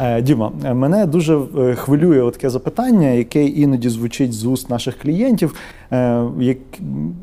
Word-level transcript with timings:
Е, 0.00 0.22
Діма, 0.22 0.52
е, 0.64 0.74
мене 0.74 1.06
дуже 1.06 1.38
е, 1.58 1.74
хвилює 1.74 2.30
таке 2.30 2.50
запитання, 2.50 3.08
яке 3.08 3.44
іноді 3.44 3.88
звучить 3.88 4.32
з 4.32 4.44
уст 4.44 4.70
наших 4.70 4.98
клієнтів. 4.98 5.54
Е, 5.92 6.24
Як, 6.38 6.58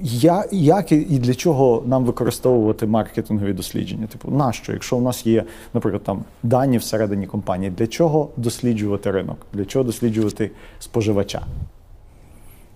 я- 0.01 0.45
як 0.51 0.91
і 0.91 0.95
і 0.95 1.19
для 1.19 1.33
чого 1.33 1.83
нам 1.87 2.05
використовувати 2.05 2.87
маркетингові 2.87 3.53
дослідження? 3.53 4.07
Типу, 4.07 4.31
нащо, 4.31 4.71
якщо 4.73 4.97
у 4.97 5.01
нас 5.01 5.25
є, 5.25 5.43
наприклад, 5.73 6.03
там 6.03 6.23
дані 6.43 6.77
всередині 6.77 7.27
компанії, 7.27 7.71
для 7.77 7.87
чого 7.87 8.29
досліджувати 8.37 9.11
ринок? 9.11 9.37
Для 9.53 9.65
чого 9.65 9.85
досліджувати 9.85 10.51
споживача? 10.79 11.41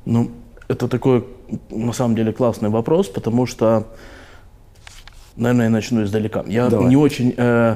Ну, 0.06 0.28
это 0.70 0.88
такой, 0.88 1.24
на 1.72 1.94
самом 1.94 2.16
деле, 2.16 2.32
классный 2.32 2.70
вопрос, 2.70 3.08
потому 3.10 3.46
что, 3.48 3.84
наверное, 5.38 5.64
я 5.66 5.70
начну 5.70 6.02
издалека. 6.02 6.44
Я 6.48 6.70
Давай. 6.70 6.88
не 6.88 6.96
очень, 6.96 7.30
э, 7.38 7.76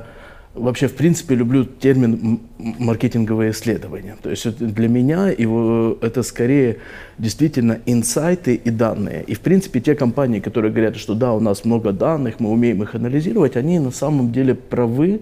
вообще, 0.54 0.86
в 0.86 0.94
принципе, 0.94 1.34
люблю 1.34 1.64
термин 1.64 2.12
м- 2.14 2.40
м- 2.58 2.74
маркетинговые 2.78 3.52
исследования. 3.52 4.16
То 4.22 4.30
есть 4.30 4.56
для 4.58 4.88
меня 4.88 5.28
его, 5.28 5.96
это 6.00 6.22
скорее 6.22 6.78
действительно 7.18 7.78
инсайты 7.86 8.54
и 8.54 8.70
данные. 8.70 9.24
И, 9.26 9.34
в 9.34 9.40
принципе, 9.40 9.80
те 9.80 9.94
компании, 9.94 10.40
которые 10.40 10.72
говорят, 10.72 10.96
что 10.96 11.14
да, 11.14 11.32
у 11.32 11.40
нас 11.40 11.64
много 11.64 11.92
данных, 11.92 12.40
мы 12.40 12.50
умеем 12.50 12.82
их 12.82 12.94
анализировать, 12.94 13.56
они 13.56 13.78
на 13.78 13.90
самом 13.90 14.32
деле 14.32 14.54
правы, 14.54 15.20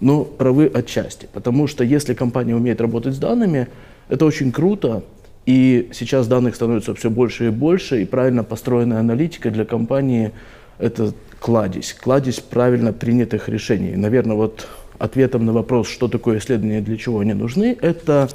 но 0.00 0.24
правы 0.24 0.70
отчасти. 0.72 1.28
Потому 1.32 1.66
что 1.66 1.84
если 1.84 2.14
компания 2.14 2.56
умеет 2.56 2.80
работать 2.80 3.14
с 3.14 3.18
данными, 3.18 3.68
это 4.08 4.24
очень 4.24 4.52
круто, 4.52 5.02
и 5.44 5.90
сейчас 5.92 6.28
данных 6.28 6.54
становится 6.54 6.94
все 6.94 7.10
больше 7.10 7.46
и 7.46 7.50
больше, 7.50 8.02
и 8.02 8.04
правильно 8.04 8.44
построенная 8.44 9.00
аналитика 9.00 9.50
для 9.50 9.64
компании– 9.64 10.30
это 10.78 11.12
кладезь, 11.42 11.92
кладезь 11.92 12.38
правильно 12.38 12.92
принятых 12.92 13.48
решений. 13.48 13.96
Наверное, 13.96 14.36
вот 14.36 14.68
ответом 14.98 15.44
на 15.44 15.52
вопрос, 15.52 15.88
что 15.88 16.06
такое 16.06 16.38
исследования, 16.38 16.80
для 16.80 16.96
чего 16.96 17.18
они 17.18 17.34
нужны, 17.34 17.76
это 17.80 18.28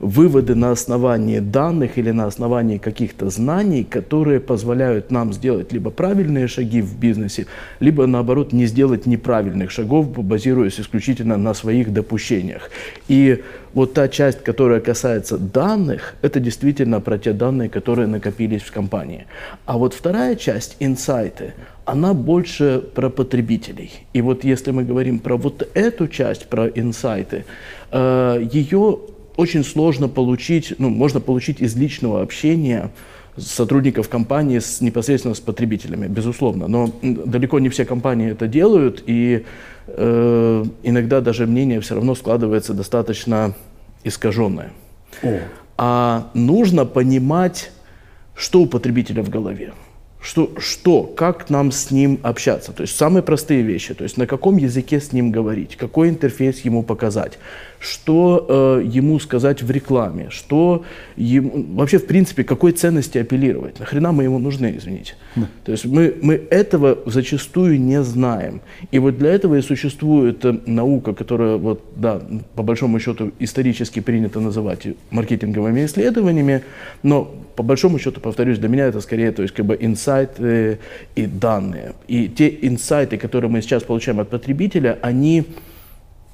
выводы 0.00 0.56
на 0.56 0.72
основании 0.72 1.38
данных 1.38 1.96
или 1.96 2.10
на 2.10 2.26
основании 2.26 2.78
каких-то 2.78 3.30
знаний, 3.30 3.84
которые 3.84 4.40
позволяют 4.40 5.12
нам 5.12 5.32
сделать 5.32 5.72
либо 5.72 5.90
правильные 5.90 6.48
шаги 6.48 6.82
в 6.82 6.98
бизнесе, 6.98 7.46
либо 7.78 8.06
наоборот 8.06 8.52
не 8.52 8.66
сделать 8.66 9.06
неправильных 9.06 9.70
шагов, 9.70 10.10
базируясь 10.10 10.80
исключительно 10.80 11.36
на 11.36 11.54
своих 11.54 11.92
допущениях. 11.92 12.70
И 13.06 13.44
вот 13.74 13.94
та 13.94 14.08
часть, 14.08 14.42
которая 14.42 14.80
касается 14.80 15.38
данных, 15.38 16.16
это 16.22 16.40
действительно 16.40 17.00
про 17.00 17.18
те 17.18 17.32
данные, 17.32 17.68
которые 17.68 18.08
накопились 18.08 18.62
в 18.62 18.72
компании. 18.72 19.26
А 19.64 19.78
вот 19.78 19.94
вторая 19.94 20.34
часть, 20.34 20.76
инсайты, 20.80 21.54
она 21.84 22.14
больше 22.14 22.82
про 22.94 23.10
потребителей. 23.10 23.90
И 24.12 24.22
вот 24.22 24.44
если 24.44 24.70
мы 24.70 24.84
говорим 24.84 25.18
про 25.18 25.36
вот 25.36 25.68
эту 25.74 26.08
часть, 26.08 26.48
про 26.48 26.68
инсайты, 26.68 27.44
э, 27.90 28.48
ее 28.52 28.98
очень 29.36 29.64
сложно 29.64 30.08
получить, 30.08 30.74
ну, 30.78 30.90
можно 30.90 31.20
получить 31.20 31.60
из 31.60 31.76
личного 31.76 32.22
общения 32.22 32.90
сотрудников 33.36 34.08
компании 34.08 34.58
с, 34.58 34.80
непосредственно 34.80 35.34
с 35.34 35.40
потребителями, 35.40 36.06
безусловно. 36.06 36.68
Но 36.68 36.90
далеко 37.02 37.58
не 37.60 37.68
все 37.68 37.84
компании 37.84 38.30
это 38.30 38.46
делают, 38.46 39.02
и 39.06 39.44
э, 39.86 40.64
иногда 40.82 41.20
даже 41.20 41.46
мнение 41.46 41.80
все 41.80 41.94
равно 41.94 42.14
складывается 42.14 42.74
достаточно 42.74 43.54
искаженное. 44.04 44.72
А 45.78 46.30
нужно 46.34 46.84
понимать, 46.84 47.70
что 48.34 48.60
у 48.60 48.66
потребителя 48.66 49.22
в 49.22 49.30
голове. 49.30 49.72
Что, 50.22 50.52
что, 50.58 51.02
как 51.02 51.50
нам 51.50 51.72
с 51.72 51.90
ним 51.90 52.20
общаться. 52.22 52.72
То 52.72 52.82
есть 52.82 52.96
самые 52.96 53.22
простые 53.22 53.62
вещи. 53.62 53.92
То 53.92 54.04
есть 54.04 54.16
на 54.16 54.26
каком 54.26 54.56
языке 54.56 55.00
с 55.00 55.12
ним 55.12 55.32
говорить, 55.32 55.76
какой 55.76 56.08
интерфейс 56.08 56.60
ему 56.60 56.84
показать, 56.84 57.38
что 57.82 58.46
э, 58.48 58.84
ему 58.84 59.18
сказать 59.18 59.62
в 59.62 59.70
рекламе, 59.70 60.28
что 60.30 60.84
ему, 61.16 61.66
вообще 61.74 61.98
в 61.98 62.06
принципе 62.06 62.44
какой 62.44 62.70
ценности 62.70 63.18
апеллировать. 63.18 63.80
Нахрена 63.80 64.12
мы 64.12 64.22
ему 64.22 64.38
нужны, 64.38 64.74
извините. 64.78 65.14
То 65.64 65.72
есть 65.72 65.84
мы, 65.84 66.14
мы 66.22 66.34
этого 66.50 66.98
зачастую 67.06 67.80
не 67.80 68.02
знаем. 68.04 68.60
И 68.92 69.00
вот 69.00 69.18
для 69.18 69.30
этого 69.30 69.56
и 69.56 69.62
существует 69.62 70.44
э, 70.44 70.60
наука, 70.66 71.12
которая 71.12 71.56
вот, 71.56 71.82
да, 71.96 72.22
по 72.54 72.62
большому 72.62 73.00
счету 73.00 73.32
исторически 73.40 73.98
принято 73.98 74.38
называть 74.38 74.86
маркетинговыми 75.10 75.84
исследованиями, 75.84 76.62
но 77.02 77.34
по 77.56 77.64
большому 77.64 77.98
счету, 77.98 78.20
повторюсь, 78.20 78.58
для 78.58 78.68
меня 78.68 78.86
это 78.86 79.00
скорее, 79.00 79.32
то 79.32 79.42
есть 79.42 79.54
как 79.54 79.66
бы 79.66 79.76
инсайты 79.80 80.78
и 81.16 81.26
данные. 81.26 81.94
И 82.06 82.28
те 82.28 82.48
инсайты, 82.62 83.18
которые 83.18 83.50
мы 83.50 83.60
сейчас 83.60 83.82
получаем 83.82 84.20
от 84.20 84.30
потребителя, 84.30 85.00
они 85.02 85.44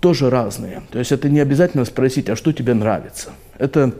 тоже 0.00 0.30
разные. 0.30 0.82
То 0.90 0.98
есть 0.98 1.12
это 1.12 1.28
не 1.28 1.40
обязательно 1.40 1.84
спросить, 1.84 2.28
а 2.28 2.36
что 2.36 2.52
тебе 2.52 2.74
нравится. 2.74 3.30
Это 3.58 3.92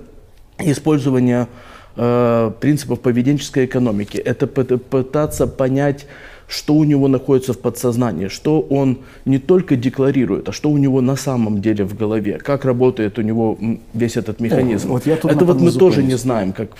использование 0.58 1.48
э, 1.96 2.52
принципов 2.60 3.00
поведенческой 3.00 3.66
экономики. 3.66 4.16
Это 4.16 4.46
пыт- 4.46 4.78
пытаться 4.78 5.46
понять, 5.46 6.06
что 6.48 6.74
у 6.74 6.84
него 6.84 7.08
находится 7.08 7.52
в 7.52 7.58
подсознании, 7.58 8.28
что 8.28 8.60
он 8.60 8.98
не 9.26 9.38
только 9.38 9.76
декларирует, 9.76 10.48
а 10.48 10.52
что 10.52 10.70
у 10.70 10.78
него 10.78 11.00
на 11.00 11.16
самом 11.16 11.60
деле 11.60 11.84
в 11.84 11.94
голове, 11.94 12.38
как 12.38 12.64
работает 12.64 13.18
у 13.18 13.22
него 13.22 13.58
весь 13.92 14.16
этот 14.16 14.40
механизм. 14.40 14.88
вот 14.88 15.06
я 15.06 15.16
тут, 15.16 15.30
это 15.30 15.44
вот 15.44 15.60
мы 15.60 15.72
тоже 15.72 16.02
не 16.02 16.16
знаем, 16.16 16.52
как, 16.52 16.70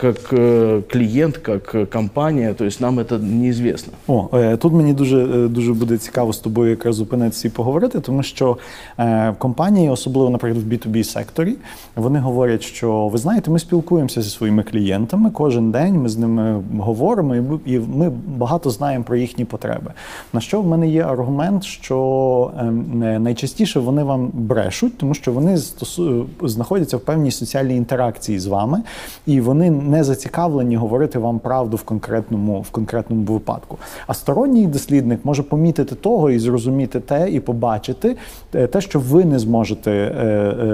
как 0.00 0.32
э, 0.32 0.82
клиент, 0.92 1.38
как 1.38 1.74
э, 1.74 1.84
компания, 1.86 2.54
то 2.54 2.64
есть 2.64 2.80
нам 2.80 2.98
это 3.00 3.18
неизвестно. 3.18 3.92
О, 4.06 4.28
е, 4.34 4.56
тут 4.56 4.72
мені 4.72 4.92
дуже, 4.92 5.18
е, 5.24 5.48
дуже 5.48 5.72
буде 5.72 5.98
цікаво 5.98 6.32
з 6.32 6.38
тобою 6.38 6.70
якраз 6.70 6.94
зупинитися 6.96 7.48
і 7.48 7.50
поговорити, 7.50 8.00
тому 8.00 8.22
що 8.22 8.58
е, 8.98 9.34
компанії, 9.38 9.90
особливо, 9.90 10.30
наприклад, 10.30 10.64
в 10.64 10.68
B2B 10.72 11.04
секторі, 11.04 11.54
вони 11.96 12.18
говорять, 12.18 12.62
що 12.62 13.08
ви 13.08 13.18
знаєте, 13.18 13.50
ми 13.50 13.58
спілкуємося 13.58 14.22
зі 14.22 14.30
своїми 14.30 14.62
клієнтами 14.62 15.30
кожен 15.30 15.70
день, 15.70 15.94
ми 16.02 16.08
з 16.08 16.18
ними 16.18 16.62
говоримо, 16.78 17.36
і 17.36 17.40
ми, 17.40 17.58
і 17.66 17.78
ми 17.78 18.10
багато 18.26 18.70
знаємо 18.70 19.04
про 19.04 19.16
їхні 19.16 19.44
потреби. 19.44 19.92
На 20.32 20.40
що 20.40 20.60
в 20.60 20.66
мене 20.66 20.88
є 20.88 21.02
аргумент, 21.04 21.64
що 21.64 22.50
е, 22.58 22.62
не- 22.94 23.18
найчастіше 23.18 23.80
вони 23.80 24.02
вам 24.02 24.30
брешуть, 24.32 24.98
тому 24.98 25.14
що 25.14 25.32
вони 25.32 25.54
стосу- 25.56 26.24
знаходяться 26.42 26.96
в 26.96 27.00
певній 27.00 27.30
соціальній 27.30 27.76
інтеракції 27.76 28.38
з 28.38 28.46
вами, 28.46 28.82
і 29.26 29.40
вони 29.40 29.70
не 29.83 30.03
зацікавлені 30.03 30.75
говорити 30.75 31.19
вам 31.19 31.39
правду 31.39 31.77
в 31.77 31.83
конкретному, 31.83 32.61
в 32.61 32.69
конкретному 32.69 33.23
випадку. 33.23 33.77
А 34.07 34.13
сторонній 34.13 34.67
дослідник 34.67 35.19
може 35.23 35.43
помітити 35.43 35.95
того 35.95 36.31
і 36.31 36.39
зрозуміти 36.39 36.99
те, 36.99 37.29
і 37.29 37.39
побачити 37.39 38.15
е, 38.55 38.67
те, 38.67 38.81
що 38.81 38.99
ви 38.99 39.25
не 39.25 39.39
зможете 39.39 39.91
е, 39.91 40.25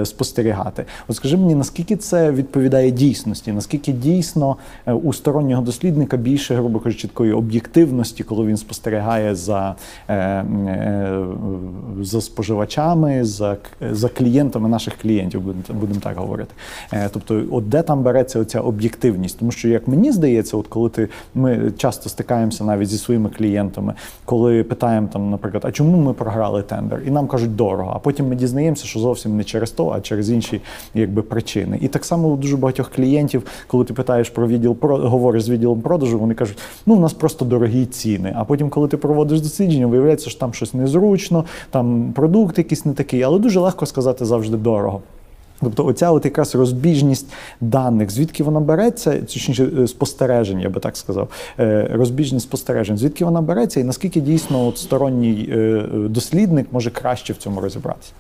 е, 0.01 0.05
спостерігати. 0.05 0.85
От 1.07 1.15
скажи 1.15 1.37
мені, 1.37 1.55
наскільки 1.55 1.95
це 1.95 2.31
відповідає 2.31 2.91
дійсності? 2.91 3.51
Наскільки 3.51 3.91
дійсно 3.91 4.55
у 4.85 5.13
стороннього 5.13 5.61
дослідника 5.61 6.17
більше, 6.17 6.55
грубо 6.55 6.79
кажучи, 6.79 7.07
такої 7.07 7.33
об'єктивності, 7.33 8.23
коли 8.23 8.45
він 8.45 8.57
спостерігає 8.57 9.35
за, 9.35 9.75
за 12.01 12.21
споживачами, 12.21 13.25
за, 13.25 13.57
за 13.91 14.09
клієнтами 14.09 14.69
наших 14.69 14.97
клієнтів, 15.01 15.41
будемо, 15.69 15.99
так 15.99 16.17
говорити. 16.17 16.53
Тобто, 17.11 17.43
от 17.51 17.69
де 17.69 17.81
там 17.81 18.03
береться 18.03 18.39
оця 18.39 18.59
об'єктивність? 18.59 18.98
Тому 19.33 19.51
що, 19.51 19.67
як 19.67 19.87
мені 19.87 20.11
здається, 20.11 20.57
от 20.57 20.67
коли 20.67 20.89
ти 20.89 21.07
ми 21.35 21.71
часто 21.77 22.09
стикаємося 22.09 22.63
навіть 22.63 22.89
зі 22.89 22.97
своїми 22.97 23.29
клієнтами, 23.29 23.93
коли 24.25 24.63
питаємо 24.63 25.07
там, 25.13 25.29
наприклад, 25.29 25.63
а 25.65 25.71
чому 25.71 25.97
ми 25.97 26.13
програли 26.13 26.61
тендер? 26.61 27.01
І 27.07 27.11
нам 27.11 27.27
кажуть 27.27 27.55
дорого. 27.55 27.91
А 27.95 27.99
потім 27.99 28.27
ми 28.27 28.35
дізнаємося, 28.35 28.85
що 28.85 28.99
зовсім 28.99 29.37
не 29.37 29.43
через 29.43 29.71
то, 29.71 29.89
а 29.89 30.01
через 30.01 30.29
інші 30.29 30.61
якби 30.93 31.21
причини. 31.21 31.77
І 31.81 31.87
так 31.87 32.05
само 32.05 32.27
у 32.27 32.37
дуже 32.37 32.57
багатьох 32.57 32.89
клієнтів, 32.89 33.43
коли 33.67 33.85
ти 33.85 33.93
питаєш 33.93 34.29
про 34.29 34.47
відділ 34.47 34.77
говориш 34.81 35.43
з 35.43 35.49
відділом 35.49 35.81
продажу, 35.81 36.19
вони 36.19 36.33
кажуть, 36.33 36.57
ну 36.85 36.95
у 36.95 36.99
нас 36.99 37.13
просто 37.13 37.45
дорогі 37.45 37.85
ціни. 37.85 38.33
А 38.35 38.43
потім, 38.43 38.69
коли 38.69 38.87
ти 38.87 38.97
проводиш 38.97 39.41
дослідження, 39.41 39.87
виявляється, 39.87 40.29
що 40.29 40.39
там 40.39 40.53
щось 40.53 40.73
незручно, 40.73 41.45
там 41.69 42.13
продукт 42.15 42.57
якийсь 42.57 42.85
не 42.85 42.93
такий, 42.93 43.23
але 43.23 43.39
дуже 43.39 43.59
легко 43.59 43.85
сказати 43.85 44.25
завжди 44.25 44.57
дорого. 44.57 45.01
Тобто, 45.61 45.85
оця 45.85 46.11
от 46.11 46.25
якраз 46.25 46.55
розбіжність 46.55 47.25
даних, 47.61 48.09
звідки 48.09 48.43
вона 48.43 48.59
береться, 48.59 49.19
точніше 49.19 49.69
е, 49.79 49.87
спостережень, 49.87 50.59
я 50.59 50.69
би 50.69 50.79
так 50.79 50.97
сказав, 50.97 51.29
е, 51.59 51.89
розбіжність 51.93 52.45
спостережень, 52.45 52.97
звідки 52.97 53.25
вона 53.25 53.41
береться, 53.41 53.79
і 53.79 53.83
наскільки 53.83 54.21
дійсно 54.21 54.67
от 54.67 54.77
сторонній 54.77 55.49
е, 55.51 55.85
дослідник 55.93 56.67
може 56.71 56.91
краще 56.91 57.33
в 57.33 57.37
цьому 57.37 57.61
розібратися? 57.61 58.11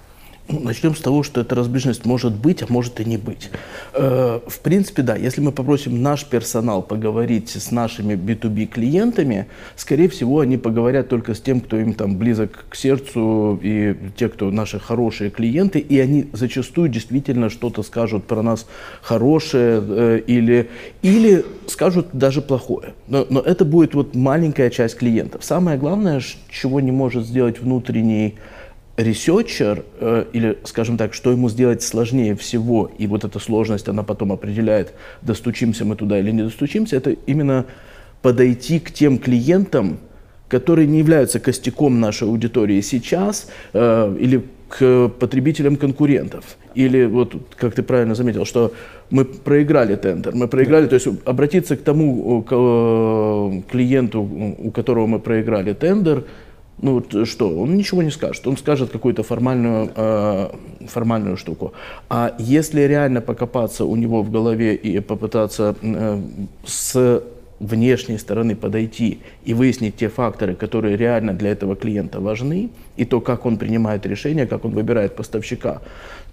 Ну, 0.51 0.59
Начнем 0.61 0.95
с 0.95 0.99
того, 0.99 1.21
что 1.21 1.41
эта 1.41 1.53
разбежность 1.53 2.05
может 2.05 2.33
быть, 2.33 2.63
а 2.63 2.65
может 2.69 2.99
и 2.99 3.05
не 3.05 3.17
быть. 3.17 3.51
Э, 3.93 4.39
В 4.47 4.59
принципе, 4.59 5.03
да, 5.03 5.15
если 5.15 5.41
мы 5.41 5.51
попросим 5.51 6.01
наш 6.01 6.25
персонал 6.25 6.81
поговорить 6.81 7.49
с 7.49 7.69
нашими 7.69 8.15
B2B 8.15 8.65
клиентами, 8.65 9.45
скорее 9.75 10.09
всего, 10.09 10.39
они 10.39 10.57
поговорят 10.57 11.07
только 11.07 11.35
с 11.35 11.41
тем, 11.41 11.61
кто 11.61 11.77
им 11.77 11.93
там 11.93 12.17
близок 12.17 12.65
к 12.67 12.75
сердцу, 12.75 13.59
и 13.61 13.95
те, 14.15 14.27
кто 14.27 14.49
наши 14.49 14.79
хорошие 14.79 15.29
клиенты, 15.29 15.77
и 15.77 15.99
они 15.99 16.29
зачастую 16.33 16.89
действительно 16.89 17.51
что-то 17.51 17.83
скажут 17.83 18.23
про 18.23 18.41
нас 18.41 18.65
хорошее 19.03 19.83
э, 19.87 20.21
или, 20.25 20.69
или 21.03 21.45
скажут 21.67 22.07
даже 22.13 22.41
плохое. 22.41 22.93
Но, 23.07 23.27
но 23.29 23.39
это 23.39 23.65
будет 23.65 23.93
вот 23.93 24.15
маленькая 24.15 24.71
часть 24.71 24.97
клиентов. 24.97 25.43
Самое 25.43 25.77
главное, 25.77 26.21
чего 26.49 26.79
не 26.79 26.91
может 26.91 27.27
сделать 27.27 27.59
внутренний 27.59 28.35
researcher, 28.99 29.83
э, 29.99 30.25
или, 30.33 30.57
скажем 30.65 30.97
так, 30.97 31.13
что 31.13 31.31
ему 31.31 31.49
сделать 31.49 31.81
сложнее 31.81 32.35
всего, 32.35 32.91
и 32.97 33.07
вот 33.07 33.23
эта 33.23 33.39
сложность, 33.39 33.87
она 33.87 34.03
потом 34.03 34.31
определяет, 34.31 34.93
достучимся 35.21 35.85
мы 35.85 35.95
туда 35.95 36.19
или 36.19 36.31
не 36.31 36.43
достучимся, 36.43 36.97
это 36.97 37.11
именно 37.25 37.65
подойти 38.21 38.79
к 38.79 38.91
тем 38.91 39.17
клиентам, 39.17 39.99
которые 40.49 40.87
не 40.87 40.99
являются 40.99 41.39
костяком 41.39 41.99
нашей 41.99 42.27
аудитории 42.27 42.81
сейчас, 42.81 43.47
э, 43.73 44.17
или 44.19 44.43
к 44.67 45.09
потребителям 45.19 45.77
конкурентов. 45.77 46.57
Или 46.75 47.05
вот, 47.05 47.35
как 47.55 47.73
ты 47.73 47.81
правильно 47.81 48.15
заметил, 48.15 48.45
что 48.45 48.73
мы 49.09 49.25
проиграли 49.25 49.95
тендер, 49.95 50.35
мы 50.35 50.47
проиграли, 50.47 50.87
то 50.87 50.95
есть 50.95 51.07
обратиться 51.25 51.77
к 51.77 51.81
тому 51.81 52.43
к, 52.43 52.51
э, 52.51 53.61
клиенту, 53.71 54.21
у 54.59 54.71
которого 54.71 55.07
мы 55.07 55.19
проиграли 55.19 55.73
тендер, 55.73 56.25
ну 56.81 56.93
вот 56.93 57.27
что, 57.27 57.49
он 57.49 57.75
ничего 57.75 58.03
не 58.03 58.11
скажет, 58.11 58.47
он 58.47 58.57
скажет 58.57 58.89
какую-то 58.89 59.23
формальную, 59.23 59.91
э, 59.95 60.49
формальную 60.87 61.37
штуку. 61.37 61.73
А 62.09 62.35
если 62.39 62.81
реально 62.81 63.21
покопаться 63.21 63.85
у 63.85 63.95
него 63.95 64.23
в 64.23 64.31
голове 64.31 64.75
и 64.75 64.99
попытаться 64.99 65.75
э, 65.81 66.21
с 66.65 67.23
внешней 67.59 68.17
стороны 68.17 68.55
подойти 68.55 69.19
и 69.43 69.53
выяснить 69.53 69.97
те 69.97 70.09
факторы, 70.09 70.55
которые 70.55 70.97
реально 70.97 71.33
для 71.33 71.51
этого 71.51 71.75
клиента 71.75 72.19
важны, 72.19 72.69
и 72.97 73.05
то, 73.05 73.21
как 73.21 73.45
он 73.45 73.57
принимает 73.57 74.05
решения, 74.05 74.45
как 74.45 74.65
он 74.65 74.71
выбирает 74.71 75.15
поставщика, 75.15 75.81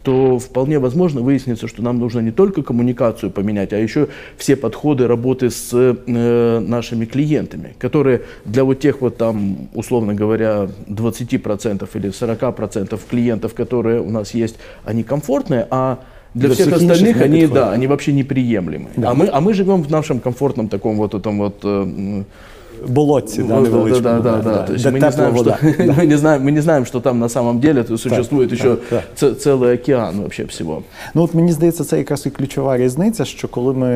то 0.03 0.39
вполне 0.39 0.79
возможно 0.79 1.21
выяснится, 1.21 1.67
что 1.67 1.83
нам 1.83 1.99
нужно 1.99 2.21
не 2.21 2.31
только 2.31 2.63
коммуникацию 2.63 3.33
поменять, 3.33 3.73
а 3.73 3.79
еще 3.79 4.07
все 4.37 4.55
подходы 4.55 5.09
работы 5.09 5.51
с 5.51 5.71
э, 5.73 6.61
нашими 6.61 7.07
клиентами, 7.07 7.75
которые 7.81 8.23
для 8.45 8.63
вот 8.63 8.79
тех 8.79 9.01
вот 9.01 9.17
там, 9.17 9.69
условно 9.75 10.15
говоря, 10.15 10.69
20% 10.87 11.89
или 11.95 12.11
40% 12.11 13.01
клиентов, 13.11 13.55
которые 13.55 14.01
у 14.01 14.11
нас 14.11 14.33
есть, 14.33 14.59
они 14.85 15.03
комфортные, 15.03 15.67
а 15.71 15.99
для, 16.37 16.49
для 16.49 16.55
всех, 16.55 16.67
всех 16.67 16.91
остальных 16.91 17.21
они, 17.23 17.47
да, 17.47 17.73
они 17.73 17.87
вообще 17.87 18.13
неприемлемы. 18.13 18.91
Да. 18.97 19.11
А, 19.11 19.15
мы, 19.15 19.29
а 19.33 19.41
мы 19.41 19.55
живем 19.55 19.83
в 19.83 19.91
нашем 19.91 20.21
комфортном 20.21 20.69
таком 20.69 20.97
вот 20.97 21.15
этом 21.15 21.39
вот 21.39 21.61
э, 21.65 22.25
болотці, 22.88 23.44
да, 23.44 23.62
невеличкому. 23.62 24.02
Да, 24.02 24.20
да, 24.20 24.38
да, 24.38 24.52
да. 24.52 24.64
То 24.64 24.74
есть 24.74 24.86
мы, 24.86 25.00
не 25.00 25.12
знаем, 25.12 25.36
вода. 25.36 25.58
Что, 25.58 25.84
мы, 25.84 26.06
не 26.06 26.18
знаем, 26.18 26.44
мы 26.44 26.52
не 26.52 26.62
знаем, 26.62 26.86
что 26.86 27.00
там 27.00 27.20
на 27.20 27.30
самом 27.30 27.60
деле 27.60 27.84
то 27.84 27.98
существует 27.98 28.50
так, 28.50 28.60
еще 28.60 28.76
так, 28.76 29.04
так. 29.20 29.38
целый 29.38 29.74
океан 29.74 30.22
вообще 30.22 30.46
всего. 30.46 30.84
Ну 31.14 31.24
от 31.24 31.34
мені 31.34 31.52
здається, 31.52 31.84
це 31.84 31.98
якраз 31.98 32.26
і 32.26 32.30
ключова 32.30 32.78
різниця, 32.78 33.26
що 33.26 33.48
коли 33.48 33.74
ми, 33.74 33.88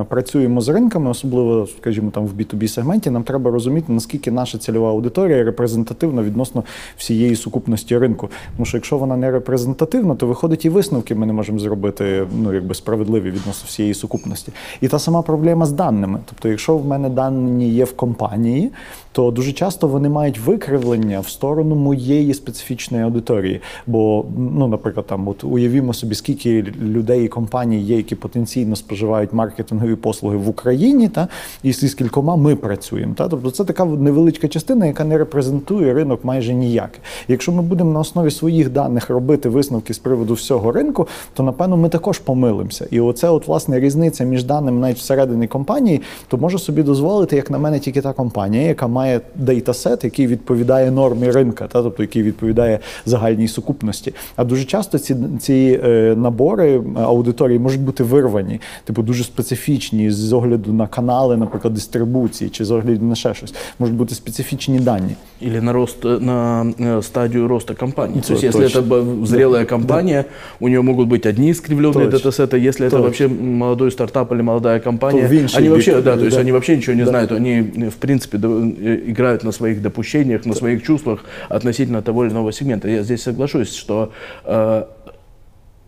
е, 0.00 0.04
працюємо 0.08 0.60
з 0.60 0.68
ринками, 0.68 1.10
особливо, 1.10 1.68
скажімо, 1.80 2.10
там 2.10 2.26
в 2.26 2.32
B2B 2.32 2.68
сегменті, 2.68 3.10
нам 3.10 3.22
треба 3.22 3.50
розуміти, 3.50 3.92
наскільки 3.92 4.30
наша 4.30 4.58
цільова 4.58 4.90
аудиторія 4.90 5.44
репрезентативна 5.44 6.22
відносно 6.22 6.64
всієї 6.96 7.36
сукупності 7.36 7.98
ринку. 7.98 8.28
Тому 8.56 8.66
що 8.66 8.76
якщо 8.76 8.98
вона 8.98 9.16
не 9.16 9.30
репрезентативна, 9.30 10.14
то 10.14 10.26
виходить 10.26 10.64
і 10.64 10.68
висновки 10.68 11.14
ми 11.14 11.26
не 11.26 11.32
можемо 11.32 11.58
зробити 11.58 12.26
ну, 12.42 12.54
якби 12.54 12.74
справедливі 12.74 13.30
відносно 13.30 13.64
всієї 13.66 13.94
сукупності. 13.94 14.52
І 14.80 14.88
та 14.88 14.98
сама 14.98 15.22
проблема 15.22 15.66
з 15.66 15.72
даними. 15.72 16.18
Тобто, 16.28 16.48
якщо 16.48 16.76
в 16.76 16.86
мене 16.86 17.08
дані 17.08 17.70
є 17.70 17.85
в 17.87 17.95
компанії, 17.95 18.71
то 19.11 19.31
дуже 19.31 19.51
часто 19.51 19.87
вони 19.87 20.09
мають 20.09 20.39
викривлення 20.39 21.19
в 21.19 21.29
сторону 21.29 21.75
моєї 21.75 22.33
специфічної 22.33 23.03
аудиторії. 23.03 23.61
Бо, 23.87 24.25
ну, 24.37 24.67
наприклад, 24.67 25.05
там 25.05 25.27
от 25.27 25.43
уявімо 25.43 25.93
собі, 25.93 26.15
скільки 26.15 26.63
людей 26.81 27.25
і 27.25 27.27
компаній 27.27 27.81
є, 27.81 27.97
які 27.97 28.15
потенційно 28.15 28.75
споживають 28.75 29.33
маркетингові 29.33 29.95
послуги 29.95 30.37
в 30.37 30.49
Україні, 30.49 31.09
та 31.09 31.27
і 31.63 31.73
з 31.73 31.93
кількома 31.93 32.35
ми 32.35 32.55
працюємо. 32.55 33.13
Та? 33.13 33.27
Тобто 33.27 33.51
це 33.51 33.63
така 33.63 33.85
невеличка 33.85 34.47
частина, 34.47 34.85
яка 34.85 35.03
не 35.03 35.17
репрезентує 35.17 35.93
ринок 35.93 36.25
майже 36.25 36.53
ніяк. 36.53 36.99
Якщо 37.27 37.51
ми 37.51 37.61
будемо 37.61 37.91
на 37.91 37.99
основі 37.99 38.31
своїх 38.31 38.69
даних 38.69 39.09
робити 39.09 39.49
висновки 39.49 39.93
з 39.93 39.99
приводу 39.99 40.33
всього 40.33 40.71
ринку, 40.71 41.07
то 41.33 41.43
напевно 41.43 41.77
ми 41.77 41.89
також 41.89 42.19
помилимося. 42.19 42.87
І 42.91 42.99
оце, 42.99 43.29
от 43.29 43.47
власне, 43.47 43.79
різниця 43.79 44.23
між 44.23 44.43
даними 44.43 44.81
навіть 44.81 44.97
всередині 44.97 45.47
компанії, 45.47 46.01
то 46.27 46.37
може 46.37 46.59
собі 46.59 46.83
дозволити, 46.83 47.35
як 47.35 47.51
на 47.51 47.57
мене, 47.57 47.76
тільки 47.80 48.00
та 48.00 48.12
компанія, 48.12 48.68
яка 48.68 48.86
має 48.86 49.02
має 49.02 49.20
дейтасет, 49.34 50.04
який 50.04 50.26
відповідає 50.26 50.90
нормі 50.90 51.30
ринка, 51.30 51.66
та 51.68 51.82
тобто 51.82 52.02
який 52.02 52.22
відповідає 52.22 52.78
загальній 53.06 53.48
сукупності. 53.48 54.14
А 54.36 54.44
дуже 54.44 54.64
часто 54.64 54.98
ці 54.98 55.16
ці 55.40 55.80
е, 55.84 56.14
набори 56.16 56.82
аудиторії 56.96 57.58
можуть 57.58 57.80
бути 57.80 58.04
вирвані, 58.04 58.60
типу 58.84 59.02
дуже 59.02 59.24
специфічні 59.24 60.10
з 60.10 60.32
огляду 60.32 60.72
на 60.72 60.86
канали, 60.86 61.36
наприклад, 61.36 61.74
дистрибуції, 61.74 62.50
чи 62.50 62.64
з 62.64 62.70
огляду 62.70 63.04
на 63.04 63.14
ще 63.14 63.34
щось. 63.34 63.54
Можуть 63.78 63.96
бути 63.96 64.14
специфічні 64.14 64.80
дані. 64.80 65.14
Или 65.42 65.60
на 65.60 65.72
рост 65.72 66.04
на 66.04 66.64
э, 66.78 67.02
стадию 67.02 67.48
роста 67.48 67.74
компании. 67.74 68.20
То 68.20 68.34
есть, 68.34 68.44
если 68.44 68.66
это 68.66 69.26
зрелая 69.26 69.64
компания, 69.64 70.22
да. 70.22 70.66
у 70.66 70.68
нее 70.68 70.82
могут 70.82 71.08
быть 71.08 71.28
одни 71.28 71.50
искривленные 71.50 72.10
точно. 72.10 72.18
датасеты. 72.18 72.68
Если 72.68 72.88
точно. 72.88 72.96
это 72.96 73.02
вообще 73.02 73.28
молодой 73.28 73.90
стартап 73.90 74.32
или 74.32 74.42
молодая 74.42 74.80
компания, 74.80 75.26
они 75.58 75.68
вообще, 75.68 76.00
да, 76.00 76.16
то 76.16 76.24
есть 76.24 76.36
да. 76.36 76.42
они 76.42 76.52
вообще 76.52 76.76
ничего 76.76 76.96
не 76.96 77.04
да. 77.04 77.10
знают. 77.10 77.32
Они, 77.32 77.65
в 77.89 77.97
принципе, 77.97 78.37
играют 78.37 79.43
на 79.43 79.51
своих 79.51 79.81
допущениях, 79.81 80.45
на 80.45 80.53
своих 80.53 80.83
чувствах 80.83 81.25
относительно 81.49 82.01
того 82.01 82.25
или 82.25 82.31
иного 82.31 82.51
сегмента. 82.51 82.87
Я 82.87 83.03
здесь 83.03 83.23
соглашусь, 83.23 83.73
что 83.75 84.11
э, 84.45 84.85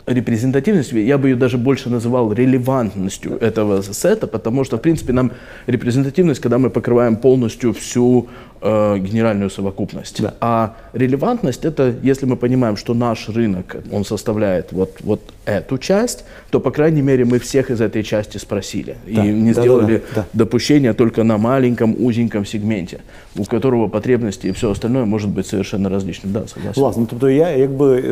репрезентативность, 0.10 0.92
я 0.92 1.18
бы 1.18 1.30
ее 1.30 1.36
даже 1.36 1.58
больше 1.58 1.90
называл 1.90 2.34
релевантностью 2.34 3.38
этого 3.38 3.82
сета, 3.82 4.28
потому 4.28 4.64
что, 4.64 4.78
в 4.78 4.82
принципе, 4.82 5.14
нам 5.14 5.32
репрезентативность, 5.68 6.42
когда 6.42 6.58
мы 6.58 6.70
покрываем 6.70 7.16
полностью 7.16 7.74
всю 7.74 8.28
э, 8.61 8.99
генеральную 8.99 9.51
совокупность. 9.51 10.23
Да. 10.23 10.35
А 10.41 10.75
релевантность 10.93 11.65
это, 11.65 11.95
если 12.03 12.27
мы 12.27 12.37
понимаем, 12.37 12.77
что 12.77 12.95
наш 12.95 13.29
рынок, 13.29 13.77
он 13.93 14.05
составляет 14.05 14.73
вот, 14.73 14.91
вот 15.01 15.21
эту 15.45 15.79
часть, 15.79 16.25
то, 16.51 16.61
по 16.61 16.71
крайней 16.71 17.03
мере, 17.03 17.25
мы 17.25 17.39
всех 17.39 17.71
из 17.71 17.81
этой 17.81 18.03
части 18.03 18.39
спросили. 18.39 18.97
Да. 19.07 19.25
И 19.25 19.33
не 19.33 19.53
да, 19.53 19.61
сделали 19.61 19.97
да, 19.97 20.03
да, 20.15 20.21
да. 20.33 20.45
допущения 20.45 20.95
только 20.95 21.25
на 21.25 21.39
маленьком, 21.39 21.95
узеньком 21.99 22.47
сегменте, 22.47 23.01
у 23.37 23.45
которого 23.45 23.89
потребности 23.89 24.49
и 24.49 24.53
все 24.53 24.71
остальное 24.71 25.05
может 25.05 25.31
быть 25.31 25.47
совершенно 25.47 25.89
различным. 25.89 26.33
Да, 26.33 26.47
согласен. 26.47 26.83
Власне, 26.83 27.07
тобто 27.11 27.29
я 27.29 27.51
якби, 27.51 28.03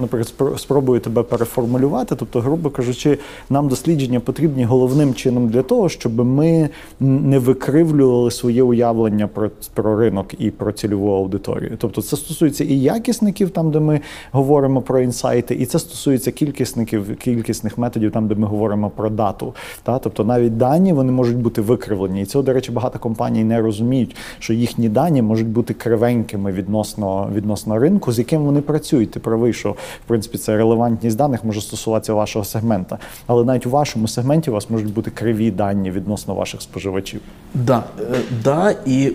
наприклад, 0.00 0.58
спробую 0.58 1.00
тебе 1.00 1.22
переформулювати, 1.22 2.16
тобто, 2.16 2.40
грубо 2.40 2.70
кажучи, 2.70 3.18
нам 3.50 3.68
дослідження 3.68 4.20
потрібні 4.20 4.64
головним 4.64 5.14
чином 5.14 5.48
для 5.48 5.62
того, 5.62 5.88
щоб 5.88 6.24
ми 6.24 6.70
не 7.00 7.38
викривлювали 7.38 8.30
своє 8.30 8.62
уявлення 8.62 9.26
про 9.26 9.50
Про 9.81 9.95
ринок 9.95 10.27
і 10.37 10.51
про 10.51 10.71
цільову 10.71 11.15
аудиторію. 11.15 11.77
Тобто 11.77 12.01
це 12.01 12.17
стосується 12.17 12.63
і 12.63 12.79
якісників, 12.79 13.49
там 13.49 13.71
де 13.71 13.79
ми 13.79 13.99
говоримо 14.31 14.81
про 14.81 14.99
інсайти, 14.99 15.55
і 15.55 15.65
це 15.65 15.79
стосується 15.79 16.31
кількісників, 16.31 17.17
кількісних 17.17 17.77
методів, 17.77 18.11
там 18.11 18.27
де 18.27 18.35
ми 18.35 18.47
говоримо 18.47 18.89
про 18.89 19.09
дату. 19.09 19.53
Та? 19.83 19.99
Тобто 19.99 20.23
навіть 20.23 20.57
дані 20.57 20.93
вони 20.93 21.11
можуть 21.11 21.37
бути 21.37 21.61
викривлені. 21.61 22.21
І 22.21 22.25
цього, 22.25 22.43
до 22.43 22.53
речі, 22.53 22.71
багато 22.71 22.99
компаній 22.99 23.43
не 23.43 23.61
розуміють, 23.61 24.15
що 24.39 24.53
їхні 24.53 24.89
дані 24.89 25.21
можуть 25.21 25.47
бути 25.47 25.73
кривенькими 25.73 26.51
відносно 26.51 27.29
відносно 27.33 27.79
ринку, 27.79 28.11
з 28.11 28.19
яким 28.19 28.41
вони 28.41 28.61
працюють. 28.61 29.11
Ти 29.11 29.19
правий, 29.19 29.53
що 29.53 29.71
в 29.71 30.07
принципі 30.07 30.37
це 30.37 30.57
релевантність 30.57 31.17
даних 31.17 31.43
може 31.43 31.61
стосуватися 31.61 32.13
вашого 32.13 32.45
сегмента. 32.45 32.97
Але 33.27 33.43
навіть 33.43 33.65
у 33.65 33.69
вашому 33.69 34.07
сегменті 34.07 34.49
у 34.49 34.53
вас 34.53 34.69
можуть 34.69 34.93
бути 34.93 35.11
криві 35.11 35.51
дані 35.51 35.91
відносно 35.91 36.35
ваших 36.35 36.61
споживачів. 36.61 37.21
Да, 37.53 37.83
э, 37.99 38.21
да, 38.43 38.75
и 38.87 39.13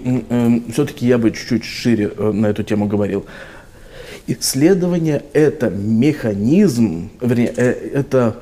все-таки 0.73 1.07
я 1.07 1.19
бы 1.19 1.31
чуть-чуть 1.31 1.65
шире 1.65 2.11
э, 2.17 2.33
на 2.33 2.47
эту 2.47 2.63
тему 2.63 2.87
говорил. 2.87 3.27
Исследование– 4.27 5.23
это 5.33 5.71
механизм, 5.71 7.11
вернее, 7.21 7.53
э, 7.57 7.71
это 7.95 8.37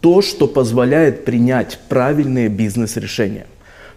то, 0.00 0.22
что 0.22 0.46
позволяет 0.46 1.24
принять 1.24 1.78
правильные 1.88 2.48
бизнес-решения. 2.48 3.46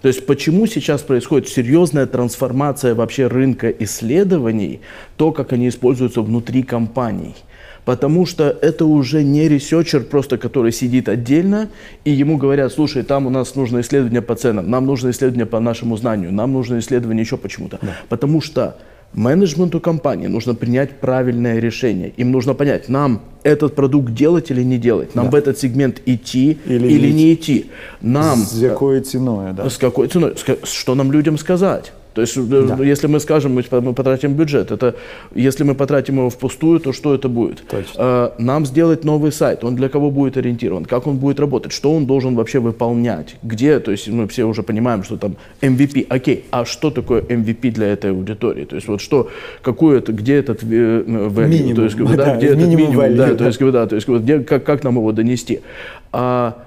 То 0.02 0.10
есть 0.10 0.26
почему 0.26 0.68
сейчас 0.68 1.02
происходит 1.02 1.48
серьезная 1.48 2.08
трансформация 2.08 2.94
вообще 2.94 3.28
рынка 3.28 3.70
исследований, 3.70 4.82
то, 5.16 5.32
как 5.32 5.54
они 5.54 5.70
используются 5.70 6.22
внутри 6.22 6.64
компаний– 6.64 7.36
Потому 7.86 8.26
что 8.26 8.50
это 8.62 8.86
уже 8.86 9.24
не 9.24 9.48
researcher, 9.50 10.04
просто 10.04 10.38
который 10.38 10.72
сидит 10.72 11.10
отдельно, 11.10 11.70
и 12.06 12.12
ему 12.12 12.38
говорят, 12.38 12.72
слушай, 12.72 13.04
там 13.04 13.28
у 13.28 13.30
нас 13.30 13.56
нужно 13.56 13.82
исследование 13.82 14.22
по 14.22 14.36
ценам, 14.36 14.70
нам 14.70 14.86
нужно 14.86 15.10
исследование 15.10 15.46
по 15.46 15.60
нашему 15.60 15.98
знанию, 15.98 16.32
нам 16.32 16.54
нужно 16.54 16.80
исследование 16.80 17.24
еще 17.24 17.38
почему-то. 17.38 17.80
Да. 17.82 17.96
Потому 18.10 18.42
что 18.42 18.78
менеджменту 19.14 19.80
компании 19.80 20.28
нужно 20.28 20.56
принять 20.56 21.00
правильное 21.00 21.60
решение. 21.60 22.14
Им 22.18 22.32
нужно 22.32 22.54
понять, 22.54 22.90
нам 22.90 23.22
этот 23.44 23.76
продукт 23.76 24.14
делать 24.14 24.50
или 24.50 24.64
не 24.64 24.78
делать, 24.78 25.16
нам 25.16 25.26
да. 25.26 25.32
в 25.32 25.36
этот 25.36 25.60
сегмент 25.60 26.02
идти 26.06 26.58
или, 26.66 26.88
или 26.88 27.12
не 27.12 27.34
идти. 27.34 27.70
Нам 28.02 28.40
с 28.40 28.60
какой 28.60 29.02
ценой, 29.02 29.54
да? 29.54 29.70
С 29.70 29.78
какой 29.78 30.08
ценой? 30.08 30.36
Что 30.64 30.96
нам 30.96 31.12
людям 31.12 31.38
сказать? 31.38 31.92
То 32.14 32.22
есть, 32.22 32.38
э, 32.38 32.42
Да. 32.68 32.84
если 32.84 33.08
мы 33.08 33.20
скажем, 33.20 33.54
мы 33.54 33.64
мы 33.82 33.94
потратим 33.94 34.34
бюджет, 34.34 34.72
это 34.72 34.96
если 35.36 35.64
мы 35.64 35.76
потратим 35.76 36.18
его 36.18 36.30
впустую, 36.30 36.80
то 36.80 36.94
что 36.94 37.14
это 37.16 37.30
будет? 37.30 37.64
Точно. 37.68 37.94
Э, 37.98 38.30
Нам 38.38 38.66
сделать 38.66 39.04
новый 39.06 39.32
сайт, 39.32 39.64
он 39.64 39.76
для 39.76 39.90
кого 39.90 40.12
будет 40.12 40.38
ориентирован, 40.38 40.86
как 40.86 41.08
он 41.08 41.18
будет 41.18 41.40
работать, 41.40 41.72
что 41.72 41.92
он 41.94 42.06
должен 42.06 42.36
вообще 42.36 42.60
выполнять, 42.60 43.36
где, 43.44 43.80
то 43.80 43.92
есть 43.92 44.08
мы 44.08 44.28
все 44.28 44.44
уже 44.46 44.64
понимаем, 44.64 45.04
что 45.04 45.18
там 45.18 45.36
MVP, 45.62 46.06
окей, 46.10 46.46
а 46.52 46.66
что 46.66 46.92
такое 46.92 47.22
MVP 47.22 47.72
для 47.72 47.88
этой 47.88 48.12
аудитории? 48.12 48.66
То 48.66 48.76
есть 48.76 48.88
вот 48.88 49.02
что, 49.02 49.30
какую 49.62 49.98
это, 49.98 50.12
где 50.14 50.36
этот 50.36 50.64
э, 50.64 50.66
value, 50.68 51.48
Минимум, 51.48 51.76
то 51.76 51.84
есть 51.84 51.98
да, 52.16 52.16
да, 52.16 52.36
где 52.38 52.48
этот 52.48 52.60
минимум 52.60 52.98
value, 52.98 53.16
да, 53.16 53.28
да. 53.28 53.36
то 53.36 53.46
есть 53.46 53.60
да, 53.60 53.86
то 53.88 53.96
есть 53.96 54.08
бы, 54.08 54.20
где, 54.20 54.40
как, 54.40 54.64
как 54.64 54.84
нам 54.84 54.96
его 54.96 55.12
донести? 55.12 55.62
А, 56.12 56.64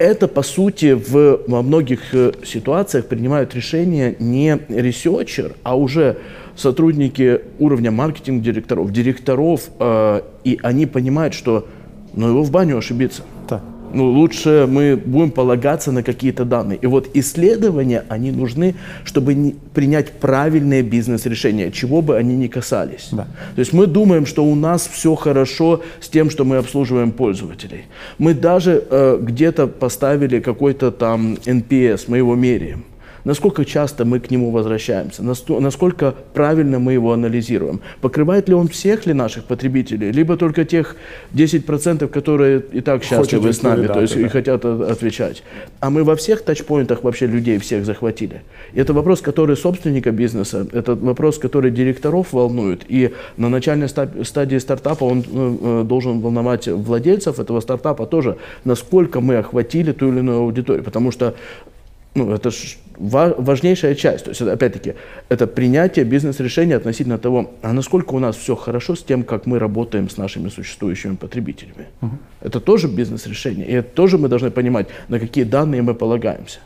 это, 0.00 0.28
по 0.28 0.42
сути, 0.42 0.94
в, 0.94 1.42
во 1.46 1.62
многих 1.62 2.14
э, 2.14 2.32
ситуациях 2.42 3.04
принимают 3.04 3.54
решение 3.54 4.16
не 4.18 4.58
researcher, 4.68 5.52
а 5.62 5.76
уже 5.76 6.16
сотрудники 6.56 7.42
уровня 7.58 7.90
маркетинг-директоров, 7.90 8.90
директоров, 8.92 9.68
э, 9.78 10.22
и 10.42 10.58
они 10.62 10.86
понимают, 10.86 11.34
что 11.34 11.68
ну, 12.14 12.28
его 12.28 12.42
в 12.42 12.50
баню 12.50 12.78
ошибиться. 12.78 13.24
Ну, 13.92 14.10
лучше 14.10 14.66
мы 14.68 14.96
будем 14.96 15.30
полагаться 15.30 15.92
на 15.92 16.02
какие-то 16.02 16.44
данные. 16.44 16.78
И 16.82 16.86
вот 16.86 17.08
исследования, 17.14 18.04
они 18.08 18.30
нужны, 18.30 18.74
чтобы 19.04 19.34
не- 19.34 19.54
принять 19.74 20.12
правильные 20.12 20.82
бизнес-решения, 20.82 21.70
чего 21.70 22.02
бы 22.02 22.16
они 22.16 22.36
ни 22.36 22.46
касались. 22.46 23.08
Да. 23.12 23.24
То 23.54 23.60
есть 23.60 23.72
мы 23.72 23.86
думаем, 23.86 24.26
что 24.26 24.44
у 24.44 24.54
нас 24.54 24.88
все 24.92 25.14
хорошо 25.14 25.82
с 26.00 26.08
тем, 26.08 26.30
что 26.30 26.44
мы 26.44 26.56
обслуживаем 26.56 27.12
пользователей. 27.12 27.84
Мы 28.18 28.34
даже 28.34 28.84
э, 28.90 29.18
где-то 29.20 29.66
поставили 29.66 30.40
какой-то 30.40 30.90
там 30.90 31.34
NPS, 31.44 32.04
мы 32.08 32.18
его 32.18 32.34
меряем. 32.34 32.84
Насколько 33.24 33.64
часто 33.64 34.04
мы 34.04 34.20
к 34.20 34.30
нему 34.30 34.50
возвращаемся, 34.50 35.22
насколько 35.22 36.14
правильно 36.34 36.78
мы 36.78 36.92
его 36.92 37.12
анализируем. 37.12 37.80
Покрывает 38.00 38.48
ли 38.48 38.54
он 38.54 38.68
всех 38.68 39.06
ли 39.06 39.12
наших 39.12 39.44
потребителей, 39.44 40.12
либо 40.12 40.36
только 40.36 40.64
тех 40.64 40.96
10%, 41.34 42.08
которые 42.08 42.62
и 42.72 42.80
так 42.80 43.02
счастливы 43.04 43.52
с 43.52 43.62
нами, 43.62 43.86
то 43.86 44.00
есть 44.00 44.16
відповідати, 44.16 44.20
и 44.20 44.22
да. 44.22 44.28
хотят 44.28 44.64
отвечать. 44.64 45.42
А 45.80 45.90
мы 45.90 46.04
во 46.04 46.14
всех 46.14 46.42
тачпоинтах 46.42 47.02
вообще 47.02 47.26
людей 47.26 47.58
всех 47.58 47.84
захватили. 47.84 48.40
И 48.74 48.80
это 48.80 48.92
вопрос, 48.92 49.20
который 49.20 49.56
собственника 49.56 50.10
бизнеса, 50.10 50.66
это 50.72 50.94
вопрос, 50.94 51.38
который 51.38 51.70
директоров 51.70 52.32
волнует. 52.32 52.84
И 52.88 53.10
на 53.36 53.48
начальной 53.48 53.88
ста- 53.88 54.24
стадии 54.24 54.58
стартапа 54.58 55.04
он 55.04 55.20
э, 55.20 55.24
э, 55.32 55.84
должен 55.84 56.20
волновать 56.20 56.68
владельцев 56.68 57.38
этого 57.38 57.60
стартапа 57.60 58.06
тоже, 58.06 58.36
насколько 58.64 59.20
мы 59.20 59.36
охватили 59.38 59.92
ту 59.92 60.08
или 60.08 60.18
иную 60.18 60.38
аудиторию. 60.38 60.84
Потому 60.84 61.10
что 61.12 61.34
ну, 62.14 62.32
это 62.32 62.50
ж 62.50 62.76
важнейшая 63.00 63.94
часть. 63.94 64.24
То 64.24 64.30
есть, 64.30 64.42
опять-таки, 64.42 64.94
это 65.28 65.46
принятие 65.46 66.04
бизнес-решения 66.04 66.76
относительно 66.76 67.18
того, 67.18 67.50
а 67.62 67.72
насколько 67.72 68.14
у 68.14 68.18
нас 68.18 68.36
все 68.36 68.54
хорошо 68.54 68.94
с 68.94 69.02
тем, 69.02 69.22
как 69.22 69.46
мы 69.46 69.58
работаем 69.58 70.08
с 70.08 70.18
нашими 70.18 70.50
существующими 70.50 71.16
потребителями. 71.16 71.86
Это 72.40 72.60
тоже 72.60 72.88
бизнес-решение. 72.88 73.66
И 73.66 73.72
это 73.72 73.88
тоже 73.94 74.18
мы 74.18 74.28
должны 74.28 74.50
понимать, 74.50 74.88
на 75.08 75.18
какие 75.18 75.44
данные 75.44 75.82
мы 75.82 75.94
полагаемся. 75.94 76.60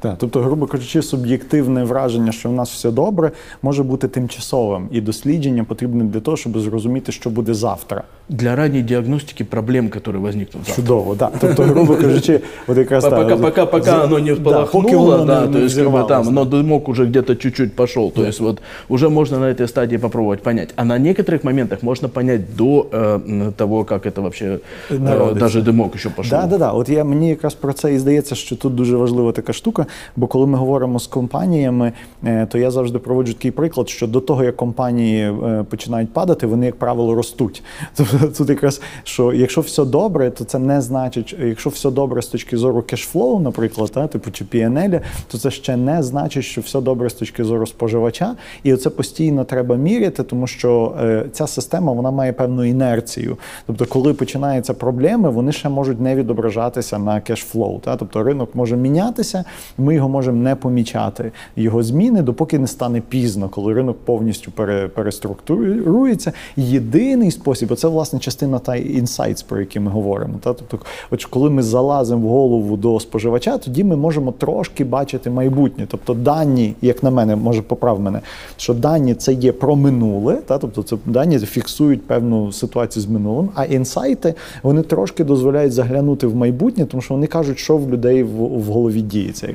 Так, 0.00 0.14
тобто, 0.18 0.40
грубо 0.40 0.66
кажучи, 0.66 1.02
суб'єктивне 1.02 1.84
враження, 1.84 2.32
що 2.32 2.48
в 2.48 2.52
нас 2.52 2.70
все 2.72 2.90
добре, 2.90 3.30
може 3.62 3.82
бути 3.82 4.08
тимчасовим, 4.08 4.88
і 4.90 5.00
дослідження 5.00 5.64
потрібне 5.64 6.04
для 6.04 6.20
того, 6.20 6.36
щоб 6.36 6.58
зрозуміти, 6.58 7.12
що 7.12 7.30
буде 7.30 7.54
завтра. 7.54 8.02
Для 8.28 8.56
ранней 8.56 8.82
диагностики 8.82 9.44
проблем, 9.44 9.88
которые 9.88 10.16
возникнут 10.18 10.64
завтра. 10.66 10.74
Чудово, 10.74 11.14
так. 11.16 11.32
Тобто, 11.40 11.62
грубо 11.62 11.96
кажучи, 11.96 12.40
от 12.66 12.76
якраз 12.78 13.04
Пока, 13.04 13.24
так, 13.24 13.40
пока, 13.42 13.66
пока 13.66 13.84
за- 13.84 14.04
оно 14.04 14.18
не 14.18 14.34
да, 14.34 14.40
полохнуло, 14.40 14.82
поки 14.82 14.96
воно 14.96 15.24
да, 15.24 15.40
не- 15.40 15.52
то 15.52 15.58
не 15.58 15.64
есть 15.64 15.74
как 15.76 15.84
бы 15.84 15.88
взірвалося. 15.88 16.08
там, 16.24 16.34
но 16.34 16.44
дымок 16.44 16.90
уже 16.90 17.04
где-то 17.04 17.34
чуть-чуть 17.36 17.76
пошел, 17.76 18.12
то 18.12 18.24
есть 18.24 18.40
вот 18.40 18.62
уже 18.88 19.08
можно 19.08 19.38
на 19.38 19.46
этой 19.52 19.68
стадии 19.68 19.98
попробовать 19.98 20.42
понять. 20.42 20.68
А 20.76 20.84
на 20.84 20.98
некоторых 20.98 21.44
моментах 21.44 21.82
можно 21.82 22.08
понять 22.08 22.56
до 22.56 22.86
э, 22.92 23.20
м, 23.28 23.52
того, 23.52 23.84
как 23.84 24.06
это 24.06 24.20
вообще, 24.20 24.58
э, 24.90 24.98
Народиться. 24.98 25.40
даже 25.40 25.60
дымок 25.62 25.94
еще 25.94 26.10
пошел. 26.10 26.38
Да, 26.40 26.46
да, 26.46 26.58
да. 26.58 26.72
От 26.72 26.88
я 26.88 27.04
мені 27.04 27.28
якраз 27.28 27.54
про 27.54 27.72
це 27.72 27.94
і 27.94 27.98
здається, 27.98 28.34
що 28.34 28.56
тут 28.56 28.74
дуже 28.74 28.96
важлива 28.96 29.32
така 29.32 29.52
штука. 29.52 29.85
Бо 30.15 30.27
коли 30.27 30.47
ми 30.47 30.57
говоримо 30.57 30.99
з 30.99 31.07
компаніями, 31.07 31.93
е, 32.25 32.45
то 32.45 32.57
я 32.57 32.71
завжди 32.71 32.99
проводжу 32.99 33.33
такий 33.33 33.51
приклад, 33.51 33.89
що 33.89 34.07
до 34.07 34.19
того 34.19 34.43
як 34.43 34.55
компанії 34.55 35.23
е, 35.23 35.65
починають 35.69 36.13
падати, 36.13 36.47
вони, 36.47 36.65
як 36.65 36.75
правило, 36.75 37.15
ростуть. 37.15 37.63
Тобто 37.95 38.27
тут 38.27 38.49
якраз 38.49 38.81
що 39.03 39.33
якщо 39.33 39.61
все 39.61 39.85
добре, 39.85 40.29
то 40.29 40.43
це 40.43 40.59
не 40.59 40.81
значить, 40.81 41.35
якщо 41.39 41.69
все 41.69 41.91
добре 41.91 42.21
з 42.21 42.27
точки 42.27 42.57
зору 42.57 42.81
кешфлоу, 42.81 43.39
наприклад, 43.39 43.91
та, 43.91 44.07
типу 44.07 44.31
чи 44.31 44.45
PNL, 44.45 45.01
то 45.27 45.37
це 45.37 45.51
ще 45.51 45.77
не 45.77 46.03
значить, 46.03 46.43
що 46.43 46.61
все 46.61 46.81
добре 46.81 47.09
з 47.09 47.13
точки 47.13 47.43
зору 47.43 47.67
споживача. 47.67 48.35
І 48.63 48.73
оце 48.73 48.89
постійно 48.89 49.43
треба 49.43 49.75
міряти, 49.75 50.23
тому 50.23 50.47
що 50.47 50.95
е, 51.01 51.25
ця 51.31 51.47
система 51.47 51.93
вона 51.93 52.11
має 52.11 52.33
певну 52.33 52.63
інерцію. 52.63 53.37
Тобто, 53.67 53.85
коли 53.85 54.13
починаються 54.13 54.73
проблеми, 54.73 55.29
вони 55.29 55.51
ще 55.51 55.69
можуть 55.69 56.01
не 56.01 56.15
відображатися 56.15 56.99
на 56.99 57.21
кешфлоу. 57.21 57.81
Тобто 57.83 58.23
ринок 58.23 58.55
може 58.55 58.77
мінятися, 58.77 59.43
ми 59.77 59.95
його 59.95 60.09
можемо 60.09 60.43
не 60.43 60.55
помічати, 60.55 61.31
його 61.55 61.83
зміни, 61.83 62.21
допоки 62.21 62.59
не 62.59 62.67
стане 62.67 63.01
пізно, 63.01 63.49
коли 63.49 63.73
ринок 63.73 63.97
повністю 64.05 64.51
пере, 64.51 64.87
переструктурується. 64.87 66.31
Єдиний 66.57 67.31
спосіб, 67.31 67.75
це 67.75 67.87
власне 67.87 68.19
частина 68.19 68.59
та 68.59 68.75
інсайтс, 68.75 69.43
про 69.43 69.59
які 69.59 69.79
ми 69.79 69.91
говоримо. 69.91 70.33
Та? 70.43 70.53
Тобто, 70.53 70.79
от 71.11 71.25
коли 71.25 71.49
ми 71.49 71.63
залазимо 71.63 72.27
в 72.27 72.31
голову 72.31 72.77
до 72.77 72.99
споживача, 72.99 73.57
тоді 73.57 73.83
ми 73.83 73.95
можемо 73.95 74.31
трошки 74.31 74.83
бачити 74.83 75.29
майбутнє. 75.29 75.85
Тобто 75.89 76.13
дані, 76.13 76.73
як 76.81 77.03
на 77.03 77.11
мене, 77.11 77.35
може 77.35 77.61
поправ 77.61 77.99
мене, 77.99 78.21
що 78.57 78.73
дані 78.73 79.13
це 79.13 79.33
є 79.33 79.51
про 79.51 79.75
минуле, 79.75 80.35
та? 80.35 80.57
тобто 80.57 80.83
це 80.83 80.97
дані 81.05 81.39
фіксують 81.39 82.07
певну 82.07 82.51
ситуацію 82.51 83.03
з 83.03 83.07
минулим, 83.07 83.49
а 83.55 83.65
інсайти 83.65 84.33
вони 84.63 84.81
трошки 84.81 85.23
дозволяють 85.23 85.73
заглянути 85.73 86.27
в 86.27 86.35
майбутнє, 86.35 86.85
тому 86.85 87.01
що 87.01 87.13
вони 87.13 87.27
кажуть, 87.27 87.59
що 87.59 87.77
в 87.77 87.89
людей 87.89 88.23
в, 88.23 88.37
в 88.37 88.63
голові 88.63 89.01
діється 89.01 89.47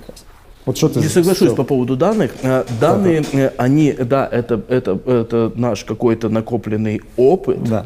якраз. 0.66 0.66
От 0.66 0.76
що 0.76 0.88
ти 0.88 1.00
Не 1.00 1.08
соглашусь 1.08 1.50
з 1.50 1.54
по 1.54 1.64
поводу 1.64 1.96
данных. 1.96 2.30
Э, 2.44 2.64
Данные, 2.80 3.24
э, 3.34 3.50
они, 3.56 3.92
да, 3.92 4.28
это, 4.32 4.60
это, 4.68 4.98
это 5.06 5.52
наш 5.56 5.84
какой-то 5.84 6.28
накопленный 6.28 7.00
опыт. 7.16 7.62
Да. 7.68 7.84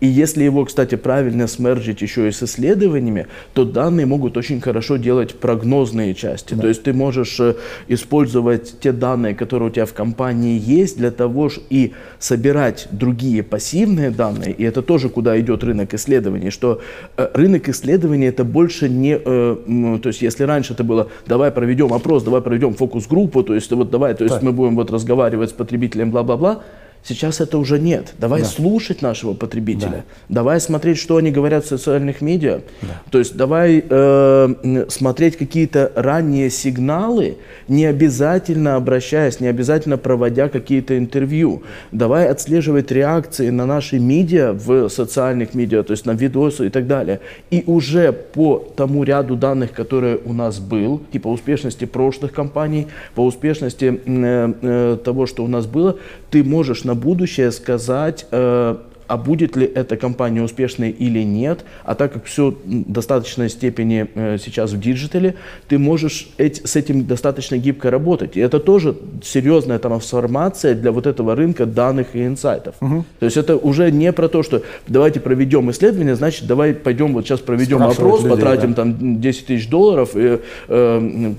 И 0.00 0.06
если 0.06 0.44
его, 0.44 0.64
кстати, 0.64 0.94
правильно 0.94 1.46
смерджить 1.46 2.02
еще 2.02 2.28
и 2.28 2.30
с 2.30 2.42
исследованиями, 2.42 3.26
то 3.54 3.64
данные 3.64 4.04
могут 4.06 4.36
очень 4.36 4.60
хорошо 4.60 4.96
делать 4.98 5.34
прогнозные 5.34 6.14
части. 6.14 6.54
То 6.54 6.68
есть 6.68 6.82
ты 6.82 6.92
можешь 6.92 7.40
э, 7.40 7.54
использовать 7.88 8.78
те 8.80 8.92
данные, 8.92 9.34
которые 9.34 9.70
у 9.70 9.72
тебя 9.72 9.86
в 9.86 9.94
компании 9.94 10.60
есть, 10.62 10.98
для 10.98 11.10
того, 11.10 11.48
ж- 11.48 11.60
и 11.70 11.92
собирать 12.18 12.88
другие 12.90 13.42
пассивные 13.42 14.10
данные. 14.10 14.52
И 14.52 14.64
это 14.64 14.82
тоже 14.82 15.08
куда 15.08 15.38
идет 15.40 15.64
рынок 15.64 15.94
исследований, 15.94 16.50
что 16.50 16.82
э, 17.16 17.28
рынок 17.32 17.68
исследований 17.68 18.26
это 18.26 18.44
больше 18.44 18.88
не, 18.88 19.16
э, 19.16 19.98
то 20.02 20.08
есть 20.08 20.20
если 20.22 20.44
раньше 20.44 20.74
это 20.74 20.84
было, 20.84 21.08
давай 21.26 21.50
проведем 21.50 21.92
опрос, 21.92 22.22
давай 22.22 22.42
проведем 22.42 22.74
фокус-группу, 22.74 23.42
то 23.42 23.54
есть 23.54 23.72
вот 23.72 23.90
давай, 23.90 24.14
то 24.14 24.24
есть 24.24 24.36
Так. 24.36 24.42
мы 24.42 24.52
будем 24.52 24.76
вот 24.76 24.90
разговаривать 24.90 25.50
с 25.50 25.52
потребителем, 25.52 26.10
бла-бла-бла. 26.10 26.62
Сейчас 27.08 27.40
это 27.40 27.58
уже 27.58 27.78
нет. 27.78 28.14
Давай 28.18 28.44
слушать 28.44 29.00
нашего 29.00 29.32
потребителя. 29.32 30.04
Давай 30.28 30.60
смотреть, 30.60 30.98
что 30.98 31.16
они 31.18 31.30
говорят 31.30 31.64
в 31.64 31.68
социальных 31.68 32.20
медиа. 32.20 32.62
То 33.10 33.18
есть 33.18 33.36
давай 33.36 33.84
э, 33.88 34.86
смотреть 34.88 35.36
какие-то 35.36 35.92
ранние 35.94 36.50
сигналы, 36.50 37.36
не 37.68 37.86
обязательно 37.86 38.74
обращаясь, 38.74 39.38
не 39.38 39.46
обязательно 39.46 39.98
проводя 39.98 40.48
какие-то 40.48 40.98
интервью. 40.98 41.62
Давай 41.92 42.28
отслеживать 42.28 42.90
реакции 42.90 43.50
на 43.50 43.66
наши 43.66 44.00
медиа 44.00 44.52
в 44.52 44.88
социальных 44.88 45.54
медиа, 45.54 45.84
то 45.84 45.92
есть 45.92 46.06
на 46.06 46.12
видосы 46.12 46.66
и 46.66 46.70
так 46.70 46.88
далее. 46.88 47.20
И 47.52 47.62
уже 47.66 48.12
по 48.12 48.58
тому 48.76 49.04
ряду 49.04 49.36
данных, 49.36 49.72
которые 49.72 50.18
у 50.24 50.32
нас 50.32 50.58
был, 50.58 51.00
типа 51.12 51.28
успешности 51.28 51.84
прошлых 51.84 52.32
компаний, 52.32 52.88
по 53.14 53.24
успешности 53.24 54.00
э, 54.04 54.52
э, 54.62 54.98
того, 55.04 55.26
что 55.26 55.44
у 55.44 55.48
нас 55.48 55.66
было, 55.66 55.98
ты 56.30 56.42
можешь 56.42 56.82
на 56.82 56.95
будущее 56.96 57.52
сказать, 57.52 58.26
э, 58.30 58.76
а 59.06 59.16
будет 59.16 59.56
ли 59.56 59.66
эта 59.66 59.96
компания 59.96 60.42
успешной 60.42 60.90
или 60.90 61.22
нет, 61.22 61.64
а 61.84 61.94
так 61.94 62.12
как 62.12 62.24
все 62.24 62.50
в 62.50 62.92
достаточной 62.92 63.48
степени 63.48 64.08
э, 64.14 64.38
сейчас 64.38 64.72
в 64.72 64.80
диджитале, 64.80 65.34
ты 65.68 65.78
можешь 65.78 66.28
с 66.38 66.76
этим 66.76 67.06
достаточно 67.06 67.56
гибко 67.56 67.90
работать. 67.90 68.36
И 68.36 68.40
это 68.40 68.60
тоже 68.60 68.96
серьезная 69.22 69.78
трансформация 69.78 70.74
для 70.74 70.92
вот 70.92 71.06
этого 71.06 71.34
рынка 71.34 71.66
данных 71.66 72.14
и 72.14 72.26
инсайтов. 72.26 72.74
То 72.80 73.26
есть 73.26 73.36
это 73.36 73.56
уже 73.56 73.90
не 73.90 74.12
про 74.12 74.28
то, 74.28 74.42
что 74.42 74.62
давайте 74.86 75.20
проведем 75.20 75.70
исследование, 75.70 76.14
значит 76.16 76.46
давай 76.46 76.74
пойдем 76.74 77.12
вот 77.12 77.26
сейчас 77.26 77.40
проведем 77.40 77.78
Спрашивать 77.78 77.98
опрос, 77.98 78.22
людей, 78.22 78.36
потратим 78.36 78.68
да. 78.70 78.74
там 78.74 79.20
10 79.20 79.46
тысяч 79.46 79.68
долларов 79.68 80.10
и 80.14 80.38
э, 80.68 81.32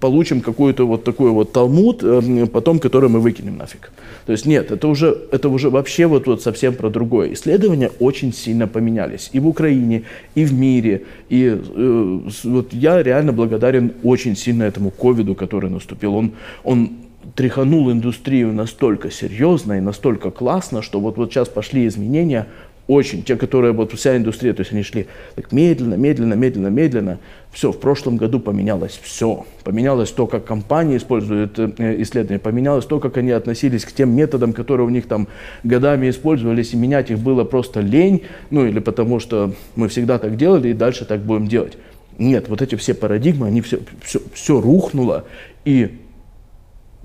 получим 0.00 0.40
какой-то 0.40 0.86
вот 0.86 1.04
такой 1.04 1.30
вот 1.30 1.52
талмуд, 1.52 2.02
э, 2.02 2.46
потом 2.46 2.78
который 2.78 3.08
мы 3.08 3.20
выкинем 3.20 3.56
нафиг. 3.56 3.90
То 4.26 4.32
есть 4.32 4.46
нет, 4.46 4.70
это 4.70 4.88
уже, 4.88 5.16
это 5.32 5.48
уже 5.48 5.70
вообще 5.70 6.06
вот, 6.06 6.26
вот 6.26 6.42
совсем 6.42 6.74
про 6.74 6.90
другое. 6.90 7.09
Исследования 7.32 7.90
очень 7.98 8.32
сильно 8.32 8.66
поменялись 8.66 9.30
и 9.32 9.40
в 9.40 9.48
Украине, 9.48 10.04
и 10.34 10.44
в 10.44 10.52
мире. 10.52 11.02
И 11.28 11.44
э, 11.46 12.20
вот 12.44 12.72
я 12.72 13.02
реально 13.02 13.32
благодарен 13.32 13.92
очень 14.02 14.36
сильно 14.36 14.64
этому 14.64 14.90
ковиду, 14.90 15.34
который 15.34 15.70
наступил. 15.70 16.14
Он, 16.14 16.32
он 16.64 16.90
тряханул 17.34 17.90
индустрию 17.90 18.52
настолько 18.52 19.10
серьезно 19.10 19.74
и 19.74 19.80
настолько 19.80 20.30
классно, 20.30 20.82
что 20.82 21.00
вот, 21.00 21.16
вот 21.16 21.32
сейчас 21.32 21.48
пошли 21.48 21.86
изменения, 21.86 22.46
очень, 22.90 23.22
те, 23.22 23.36
которые 23.36 23.72
вот 23.72 23.92
вся 23.92 24.16
индустрия, 24.16 24.52
то 24.52 24.62
есть 24.62 24.72
они 24.72 24.82
шли 24.82 25.06
так 25.36 25.52
медленно, 25.52 25.94
медленно, 25.94 26.34
медленно, 26.34 26.66
медленно. 26.66 27.18
Все, 27.52 27.70
в 27.70 27.78
прошлом 27.78 28.16
году 28.16 28.40
поменялось 28.40 28.98
все. 29.00 29.46
Поменялось 29.62 30.10
то, 30.10 30.26
как 30.26 30.44
компании 30.44 30.96
используют 30.96 31.56
э, 31.56 32.02
исследования, 32.02 32.40
поменялось 32.40 32.84
то, 32.86 32.98
как 32.98 33.16
они 33.16 33.30
относились 33.30 33.84
к 33.84 33.92
тем 33.92 34.10
методам, 34.10 34.52
которые 34.52 34.88
у 34.88 34.90
них 34.90 35.06
там 35.06 35.28
годами 35.62 36.10
использовались, 36.10 36.72
и 36.72 36.76
менять 36.76 37.12
их 37.12 37.20
было 37.20 37.44
просто 37.44 37.78
лень, 37.80 38.24
ну 38.50 38.66
или 38.66 38.80
потому 38.80 39.20
что 39.20 39.54
мы 39.76 39.86
всегда 39.86 40.18
так 40.18 40.36
делали 40.36 40.70
и 40.70 40.72
дальше 40.72 41.04
так 41.04 41.20
будем 41.20 41.46
делать. 41.46 41.78
Нет, 42.18 42.48
вот 42.48 42.60
эти 42.60 42.74
все 42.74 42.94
парадигмы, 42.94 43.46
они 43.46 43.60
все, 43.60 43.78
все, 44.02 44.20
все 44.34 44.60
рухнуло, 44.60 45.26
и 45.64 46.00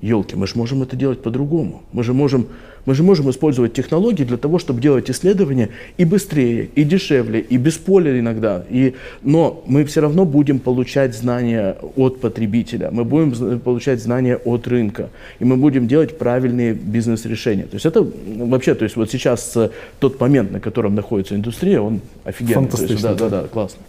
елки, 0.01 0.35
мы 0.35 0.47
же 0.47 0.57
можем 0.57 0.81
это 0.81 0.95
делать 0.95 1.21
по-другому. 1.21 1.83
Мы 1.91 2.03
же 2.03 2.13
можем 2.13 2.47
мы 2.85 2.95
же 2.95 3.03
можем 3.03 3.29
использовать 3.29 3.73
технологии 3.73 4.23
для 4.23 4.37
того, 4.37 4.59
чтобы 4.59 4.81
делать 4.81 5.09
исследования 5.09 5.69
и 5.97 6.05
быстрее, 6.05 6.69
и 6.75 6.83
дешевле, 6.83 7.39
и 7.39 7.57
без 7.57 7.77
поля 7.77 8.19
иногда. 8.19 8.63
И, 8.69 8.95
но 9.21 9.63
мы 9.65 9.85
все 9.85 10.01
равно 10.01 10.25
будем 10.25 10.59
получать 10.59 11.15
знания 11.15 11.77
от 11.95 12.19
потребителя, 12.19 12.89
мы 12.91 13.03
будем 13.03 13.59
получать 13.59 14.01
знания 14.01 14.35
от 14.37 14.67
рынка, 14.67 15.09
и 15.39 15.45
мы 15.45 15.57
будем 15.57 15.87
делать 15.87 16.17
правильные 16.17 16.73
бизнес-решения. 16.73 17.63
То 17.63 17.75
есть 17.75 17.85
это 17.85 18.05
вообще, 18.37 18.75
то 18.75 18.83
есть 18.83 18.95
вот 18.95 19.09
сейчас 19.11 19.55
э, 19.55 19.69
тот 19.99 20.19
момент, 20.19 20.51
на 20.51 20.59
котором 20.59 20.95
находится 20.95 21.35
индустрия, 21.35 21.81
он 21.81 22.01
офигенный. 22.23 22.67
Фантастично. 22.67 23.15
да, 23.15 23.29
да, 23.29 23.41
да, 23.41 23.47
классно. 23.47 23.81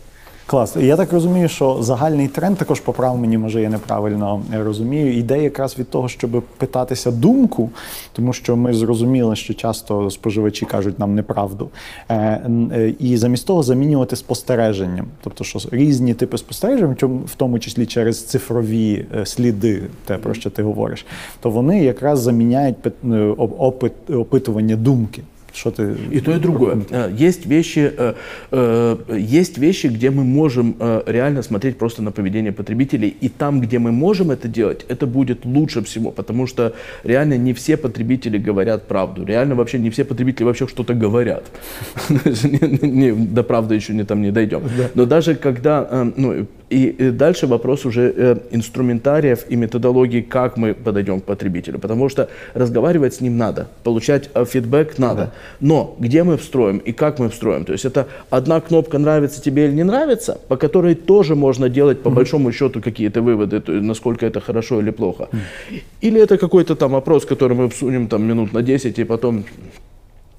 Клас. 0.47 0.77
Я 0.77 0.97
так 0.97 1.13
розумію, 1.13 1.49
що 1.49 1.83
загальний 1.83 2.29
тренд 2.29 2.59
також 2.59 2.81
поправ 2.81 3.19
мені, 3.19 3.39
може 3.39 3.63
я 3.63 3.69
неправильно 3.69 4.43
розумію. 4.53 5.19
Йде 5.19 5.43
якраз 5.43 5.79
від 5.79 5.91
того, 5.91 6.09
щоб 6.09 6.43
питатися 6.57 7.11
думку, 7.11 7.71
тому 8.13 8.33
що 8.33 8.57
ми 8.57 8.75
зрозуміли, 8.75 9.37
що 9.37 9.55
часто 9.55 10.11
споживачі 10.11 10.67
кажуть 10.67 10.99
нам 10.99 11.15
неправду. 11.15 11.69
Е, 12.09 12.17
е, 12.17 12.95
і 12.99 13.17
замість 13.17 13.47
того 13.47 13.63
замінювати 13.63 14.17
спостереженням. 14.17 15.07
Тобто, 15.25 15.45
що 15.45 15.59
різні 15.71 16.15
типи 16.15 16.39
спостережень, 16.39 16.97
в 17.27 17.35
тому 17.37 17.59
числі 17.59 17.87
через 17.87 18.25
цифрові 18.25 19.07
е, 19.17 19.27
сліди, 19.27 19.83
те 20.05 20.19
про 20.19 20.35
що 20.35 20.51
ти 20.51 20.63
говориш, 20.63 21.07
то 21.41 21.51
вони 21.51 21.85
якраз 21.85 22.21
заміняють 22.21 22.77
опит, 23.39 23.93
опитування 24.11 24.77
думки. 24.77 25.23
Что 25.57 25.71
ты... 25.71 25.97
И 26.11 26.21
то, 26.21 26.33
и 26.33 26.39
другое. 26.39 26.79
Э, 26.91 27.11
есть 27.11 27.47
вещи, 27.47 27.91
э, 27.97 28.15
э, 28.51 28.97
есть 29.17 29.57
вещи, 29.57 29.87
где 29.87 30.11
мы 30.11 30.23
можем 30.23 30.77
реально 31.07 31.43
смотреть 31.43 31.79
просто 31.79 32.03
на 32.03 32.13
поведение 32.13 32.53
потребителей. 32.53 33.17
И 33.23 33.31
там, 33.31 33.61
где 33.61 33.79
мы 33.79 33.91
можем 33.91 34.31
это 34.31 34.49
делать, 34.49 34.85
это 34.89 35.07
будет 35.07 35.47
лучше 35.47 35.83
всего. 35.83 36.11
Потому 36.11 36.47
что 36.47 36.75
реально 37.05 37.39
не 37.39 37.55
все 37.55 37.79
потребители 37.79 38.37
говорят 38.37 38.87
правду. 38.87 39.25
Реально 39.25 39.55
вообще 39.55 39.79
не 39.79 39.89
все 39.89 40.05
потребители 40.05 40.45
вообще 40.45 40.67
что-то 40.69 40.93
говорят. 40.93 41.45
До 43.33 43.43
правды 43.43 43.77
еще 43.77 43.95
не 43.95 44.05
там 44.05 44.21
не 44.21 44.33
дойдем. 44.33 44.63
Но 44.95 45.07
даже 45.07 45.35
когда 45.37 46.13
ну, 46.17 46.47
и 46.69 47.11
дальше 47.11 47.47
вопрос 47.47 47.87
уже 47.87 48.13
э, 48.17 48.37
инструментариев 48.51 49.45
и 49.49 49.57
методологии, 49.57 50.21
как 50.21 50.57
мы 50.57 50.75
подойдем 50.75 51.21
к 51.21 51.25
потребителю. 51.25 51.79
Потому 51.79 52.09
что 52.09 52.29
разговаривать 52.55 53.15
с 53.15 53.21
ним 53.21 53.39
надо, 53.39 53.69
получать 53.85 54.31
э, 54.35 54.45
фидбэк 54.45 54.99
надо. 54.99 55.21
Да. 55.21 55.33
Но 55.61 55.97
где 56.01 56.25
мы 56.25 56.37
встроим 56.37 56.79
и 56.79 56.93
как 56.93 57.21
мы 57.21 57.29
встроим? 57.29 57.65
То 57.65 57.73
есть 57.73 57.85
это 57.85 58.09
одна 58.31 58.61
кнопка 58.61 58.99
нравится 58.99 59.41
тебе 59.41 59.67
или 59.67 59.75
не 59.75 59.85
нравится, 59.85 60.39
по 60.49 60.57
которой 60.57 60.95
тоже 60.95 61.37
можно 61.37 61.69
делать 61.69 62.03
по 62.03 62.09
mm-hmm. 62.09 62.15
большому 62.15 62.53
счету 62.53 62.81
какие-то 62.81 63.23
выводы, 63.23 63.63
насколько 63.81 64.27
это 64.27 64.41
хорошо 64.41 64.81
или 64.81 64.91
плохо. 64.91 65.29
Mm-hmm. 65.31 65.83
Или 66.01 66.21
это 66.21 66.37
какой-то 66.37 66.75
там 66.75 66.93
вопрос, 66.93 67.25
который 67.25 67.57
мы 67.57 67.69
всунем 67.69 68.09
там 68.09 68.25
минут 68.25 68.53
на 68.53 68.63
10 68.63 68.99
и 68.99 69.05
потом 69.05 69.45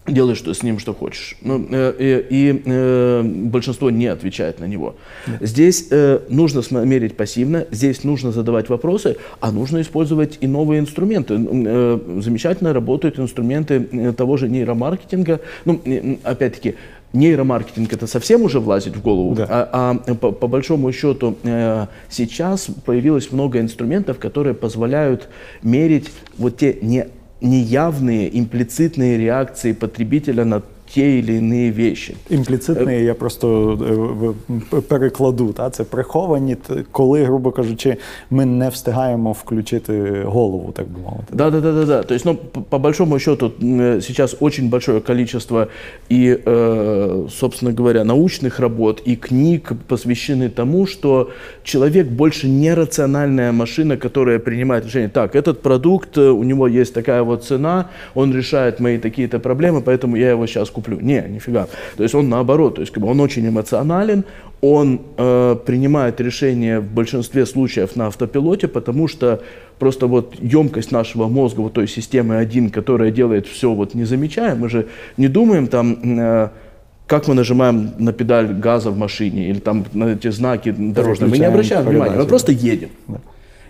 делай 0.07 0.35
что 0.35 0.53
с 0.53 0.63
ним 0.63 0.79
что 0.79 0.93
хочешь. 0.93 1.35
Ну, 1.41 1.65
э, 1.69 1.93
э, 1.97 2.23
и 2.29 2.61
э, 2.65 3.21
большинство 3.23 3.89
не 3.91 4.07
отвечает 4.07 4.59
на 4.59 4.65
него. 4.65 4.95
Да. 5.25 5.45
Здесь 5.45 5.87
э, 5.91 6.19
нужно 6.29 6.61
мерить 6.85 7.15
пассивно, 7.15 7.65
здесь 7.71 8.03
нужно 8.03 8.31
задавать 8.31 8.69
вопросы, 8.69 9.17
а 9.39 9.51
нужно 9.51 9.81
использовать 9.81 10.37
и 10.41 10.47
новые 10.47 10.79
инструменты. 10.79 11.35
Э, 11.37 11.99
замечательно 12.21 12.73
работают 12.73 13.19
инструменты 13.19 13.87
э, 13.91 14.13
того 14.13 14.37
же 14.37 14.49
нейромаркетинга. 14.49 15.41
Ну, 15.65 15.81
опять-таки, 16.23 16.75
нейромаркетинг 17.13 17.91
это 17.93 18.07
совсем 18.07 18.41
уже 18.43 18.59
влазит 18.59 18.96
в 18.96 19.01
голову, 19.01 19.35
да. 19.35 19.46
а, 19.50 20.01
а 20.05 20.15
по, 20.15 20.31
по 20.31 20.48
большому 20.48 20.91
счету 20.91 21.37
э, 21.43 21.87
сейчас 22.09 22.67
появилось 22.85 23.31
много 23.31 23.59
инструментов, 23.59 24.20
которые 24.20 24.53
позволяют 24.53 25.29
мерить 25.61 26.11
вот 26.37 26.57
те 26.57 26.77
не 26.81 27.07
неявные, 27.41 28.37
имплицитные 28.39 29.17
реакции 29.17 29.71
потребителя 29.73 30.45
на 30.45 30.61
ті 30.93 31.19
или 31.19 31.34
іні 31.34 31.71
вещи. 31.71 32.15
Імпліцитний, 32.30 33.04
я 33.04 33.15
просто 33.15 33.78
перекладу. 34.88 35.52
Та? 35.52 35.71
Це 35.71 35.84
приховані, 35.84 36.56
коли, 36.91 37.25
грубо 37.25 37.50
кажучи, 37.50 37.97
ми 38.30 38.45
не 38.45 38.69
встигаємо 38.69 39.32
включити 39.32 40.23
голову, 40.25 40.73
так 40.73 40.88
би 40.88 41.00
мовити. 41.00 41.25
Да, 41.32 41.50
да, 41.50 41.60
да, 41.60 41.73
да, 41.73 41.84
да. 41.84 42.02
То 42.02 42.15
есть, 42.15 42.25
ну, 42.25 42.34
по 42.69 42.78
большому 42.78 43.19
счету, 43.19 43.52
сейчас 44.00 44.36
очень 44.41 44.69
большое 44.69 45.00
количество 45.00 45.67
и, 46.10 46.38
э, 46.47 47.28
собственно 47.30 47.73
говоря, 47.73 48.04
научных 48.04 48.60
работ 48.60 49.02
и 49.08 49.17
книг 49.17 49.73
посвящены 49.88 50.49
тому, 50.49 50.86
что 50.86 51.28
человек 51.62 52.06
больше 52.06 52.49
не 52.49 52.75
рациональная 52.75 53.52
машина, 53.52 53.97
которая 53.97 54.38
принимает 54.38 54.84
решение. 54.84 55.08
Так, 55.08 55.36
этот 55.36 55.62
продукт, 55.62 56.19
у 56.19 56.45
него 56.45 56.69
есть 56.69 56.95
такая 56.95 57.23
вот 57.23 57.45
цена, 57.45 57.84
он 58.15 58.34
решает 58.34 58.80
мои 58.80 58.99
такие-то 58.99 59.38
проблемы, 59.38 59.80
поэтому 59.80 60.17
я 60.17 60.30
его 60.30 60.47
сейчас 60.47 60.71
куплю. 60.77 61.00
Не, 61.01 61.25
нифига. 61.27 61.68
То 61.98 62.03
есть 62.03 62.16
он 62.16 62.29
наоборот, 62.29 62.75
то 62.75 62.81
есть 62.81 62.94
как 62.94 63.03
бы 63.03 63.09
он 63.09 63.20
очень 63.20 63.48
эмоционален, 63.48 64.24
он 64.61 65.01
э, 65.18 65.55
принимает 65.66 66.22
решения 66.22 66.79
в 66.79 66.94
большинстве 66.94 67.46
случаев 67.46 67.96
на 67.96 68.07
автопилоте, 68.07 68.68
потому 68.68 69.07
что 69.07 69.42
просто 69.79 70.07
вот 70.07 70.35
емкость 70.40 70.92
нашего 70.92 71.27
мозга, 71.27 71.61
вот 71.61 71.74
той 71.74 71.87
системы 71.87 72.37
один, 72.37 72.70
которая 72.70 73.11
делает 73.11 73.48
все, 73.48 73.74
вот 73.74 73.96
не 73.96 74.05
замечая, 74.05 74.55
мы 74.55 74.70
же 74.70 74.85
не 75.18 75.27
думаем 75.27 75.68
там, 75.68 76.20
э, 76.20 76.50
как 77.07 77.27
мы 77.27 77.33
нажимаем 77.33 77.92
на 77.98 78.13
педаль 78.13 78.48
газа 78.48 78.92
в 78.92 78.98
машине 78.98 79.50
или 79.50 79.59
там 79.59 79.85
на 79.94 80.13
эти 80.13 80.31
знаки 80.31 80.75
дорожные, 80.77 81.29
мы 81.29 81.37
не 81.37 81.46
обращаем 81.46 81.85
внимания, 81.85 82.18
мы 82.18 82.25
просто 82.25 82.51
едем. 82.51 82.90
Да. 83.07 83.18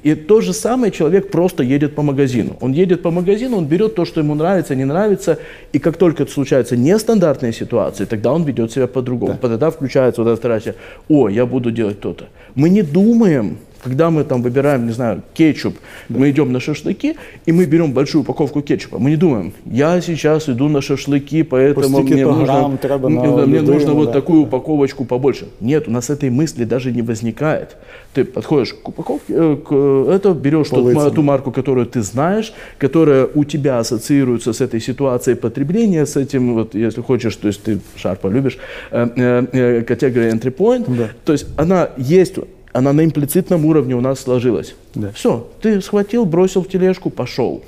И 0.07 0.15
то 0.15 0.39
же 0.39 0.53
самое 0.53 0.89
человек 0.89 1.31
просто 1.31 1.63
едет 1.63 1.93
по 1.93 2.01
магазину. 2.01 2.55
Он 2.61 2.71
едет 2.71 3.01
по 3.01 3.11
магазину, 3.11 3.57
он 3.57 3.65
берет 3.65 3.95
то, 3.95 4.05
что 4.05 4.21
ему 4.21 4.35
нравится, 4.35 4.73
не 4.73 4.85
нравится, 4.85 5.37
и 5.73 5.79
как 5.79 5.97
только 5.97 6.23
это 6.23 6.31
случается 6.31 6.77
нестандартные 6.77 7.51
ситуации, 7.51 8.05
тогда 8.05 8.31
он 8.31 8.45
ведет 8.45 8.71
себя 8.71 8.87
по-другому. 8.87 9.33
Да. 9.41 9.49
Тогда 9.49 9.69
включается 9.69 10.23
вот 10.23 10.29
эта 10.29 10.37
страсть, 10.37 10.77
о, 11.09 11.27
я 11.27 11.45
буду 11.45 11.71
делать 11.71 11.99
то-то. 11.99 12.27
Мы 12.55 12.69
не 12.69 12.83
думаем, 12.83 13.57
когда 13.83 14.09
мы 14.09 14.23
там 14.23 14.41
выбираем, 14.41 14.85
не 14.85 14.93
знаю, 14.93 15.21
кетчуп, 15.33 15.77
да. 16.09 16.19
мы 16.19 16.29
идем 16.29 16.51
на 16.51 16.59
шашлыки, 16.59 17.15
и 17.45 17.51
мы 17.51 17.65
берем 17.65 17.91
большую 17.93 18.21
упаковку 18.21 18.61
кетчупа. 18.61 18.99
Мы 18.99 19.11
не 19.11 19.15
думаем, 19.15 19.53
я 19.65 20.01
сейчас 20.01 20.49
иду 20.49 20.67
на 20.69 20.81
шашлыки, 20.81 21.43
поэтому 21.43 22.01
мне 22.01 22.25
нужно, 22.25 22.77
мне, 23.09 23.45
мне 23.45 23.61
нужно 23.61 23.93
вот 23.93 24.13
такую 24.13 24.43
упаковочку 24.43 25.05
побольше. 25.05 25.47
Нет, 25.59 25.87
у 25.87 25.91
нас 25.91 26.09
этой 26.09 26.29
мысли 26.29 26.63
даже 26.63 26.91
не 26.91 27.01
возникает. 27.01 27.77
Ты 28.13 28.23
подходишь 28.23 28.73
к 28.73 28.89
упаковке, 28.89 29.33
э, 29.33 29.57
к, 29.57 29.71
это 30.09 30.33
берешь 30.33 30.69
тот, 30.69 31.15
ту 31.15 31.21
марку, 31.21 31.51
которую 31.51 31.85
ты 31.85 32.01
знаешь, 32.01 32.53
которая 32.77 33.27
у 33.33 33.43
тебя 33.43 33.79
ассоциируется 33.79 34.53
с 34.53 34.61
этой 34.61 34.79
ситуацией 34.79 35.35
потребления, 35.35 36.05
с 36.05 36.15
этим, 36.15 36.53
вот, 36.53 36.75
если 36.75 37.01
хочешь, 37.01 37.35
то 37.35 37.47
есть 37.47 37.63
ты 37.63 37.79
шарпа 37.95 38.27
любишь, 38.27 38.57
э, 38.91 39.45
э, 39.53 39.81
категория 39.81 40.31
entry 40.31 40.55
point, 40.55 40.85
да. 40.87 41.09
то 41.25 41.33
есть 41.33 41.47
она 41.57 41.89
есть 41.97 42.35
она 42.73 42.93
на 42.93 43.03
имплицитном 43.05 43.65
уровне 43.65 43.95
у 43.95 44.01
нас 44.01 44.19
сложилась. 44.19 44.75
Да. 44.93 45.11
Все, 45.11 45.49
ты 45.61 45.81
схватил, 45.81 46.25
бросил 46.25 46.63
в 46.63 46.69
тележку, 46.69 47.09
пошел. 47.09 47.63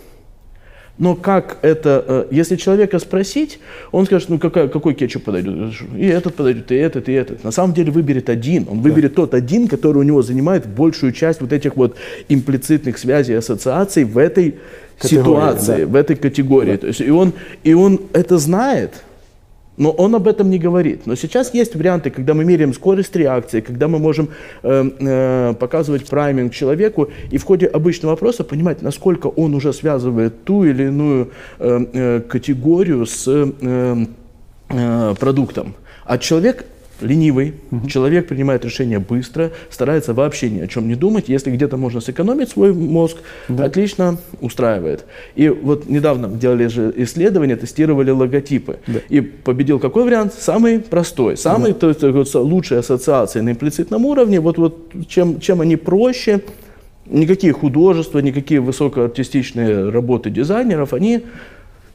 Но 0.99 1.15
как 1.15 1.59
это, 1.61 2.03
э, 2.05 2.25
если 2.29 2.57
человека 2.57 2.99
спросить, 2.99 3.59
он 3.93 4.05
скажет, 4.05 4.27
ну 4.27 4.37
какая, 4.37 4.67
какой 4.67 4.93
кетчуп 4.93 5.23
подойдет? 5.23 5.73
И 5.97 6.05
этот 6.05 6.35
подойдет, 6.35 6.73
и 6.73 6.75
этот, 6.75 7.07
и 7.07 7.13
этот. 7.13 7.41
На 7.45 7.51
самом 7.51 7.73
деле 7.73 7.89
выберет 7.89 8.29
один. 8.29 8.67
Он 8.69 8.81
выберет 8.81 9.11
да. 9.11 9.15
тот 9.15 9.33
один, 9.33 9.69
который 9.69 9.99
у 9.99 10.03
него 10.03 10.21
занимает 10.21 10.67
большую 10.67 11.13
часть 11.13 11.39
вот 11.39 11.53
этих 11.53 11.77
вот 11.77 11.95
имплицитных 12.27 12.97
связей, 12.97 13.33
ассоциаций 13.35 14.03
в 14.03 14.17
этой 14.17 14.55
категории, 14.99 15.23
ситуации, 15.23 15.85
да. 15.85 15.87
в 15.87 15.95
этой 15.95 16.17
категории. 16.17 16.73
Да. 16.73 16.77
То 16.79 16.87
есть, 16.87 16.99
и, 16.99 17.09
он, 17.09 17.31
и 17.63 17.73
он 17.73 18.01
это 18.11 18.37
знает, 18.37 18.91
но 19.79 19.91
он 19.91 20.13
об 20.13 20.27
этом 20.27 20.51
не 20.51 20.59
говорит. 20.59 21.07
Но 21.07 21.15
сейчас 21.15 21.53
есть 21.53 21.75
варианты, 21.75 22.11
когда 22.11 22.33
мы 22.35 22.45
меряем 22.45 22.73
скорость 22.73 23.15
реакции, 23.15 23.61
когда 23.61 23.87
мы 23.87 23.97
можем 23.97 24.29
э, 24.61 24.89
э, 24.99 25.53
показывать 25.57 26.05
прайминг 26.07 26.53
человеку 26.53 27.09
и 27.31 27.37
в 27.37 27.43
ходе 27.45 27.65
обычного 27.65 28.11
вопроса 28.11 28.43
понимать, 28.43 28.81
насколько 28.81 29.27
он 29.27 29.55
уже 29.55 29.73
связывает 29.73 30.43
ту 30.43 30.65
или 30.65 30.83
иную 30.83 31.31
э, 31.59 31.85
э, 31.93 32.19
категорию 32.19 33.05
с 33.05 33.25
э, 33.27 34.05
э, 34.69 35.15
продуктом. 35.17 35.73
А 36.03 36.17
человек 36.17 36.65
ленивый, 37.00 37.54
человек 37.88 38.28
принимает 38.28 38.64
решения 38.64 38.98
быстро, 38.98 39.50
старается 39.70 40.14
вообще 40.14 40.50
ни 40.50 40.60
о 40.60 40.66
чем 40.66 40.88
не 40.88 40.94
думать. 40.94 41.28
Если 41.28 41.50
где-то 41.50 41.76
можно 41.76 42.00
сэкономить 42.00 42.50
свой 42.50 42.72
мозг, 42.72 43.16
отлично 43.48 44.18
устраивает. 44.40 45.04
И 45.34 45.48
вот 45.48 45.88
недавно 45.88 46.28
делали 46.28 46.66
же 46.68 46.92
исследования, 46.96 47.56
тестировали 47.56 48.10
логотипы. 48.10 48.78
И 49.08 49.20
победил 49.20 49.78
какой 49.78 50.04
вариант? 50.04 50.34
Самый 50.38 50.78
простой, 50.78 51.36
самый 51.36 51.72
то 51.72 51.88
есть, 51.88 52.02
вот, 52.02 52.34
лучшие 52.34 52.78
ассоциации 52.78 53.40
на 53.40 53.50
имплицитном 53.50 54.04
уровне. 54.06 54.40
Вот, 54.40 54.58
вот 54.58 54.92
чем, 55.08 55.40
чем 55.40 55.60
они 55.60 55.76
проще, 55.76 56.40
никакие 57.06 57.52
художества, 57.52 58.20
никакие 58.20 58.60
высокоартистичные 58.60 59.90
работы 59.90 60.30
дизайнеров, 60.30 60.94
они 60.94 61.20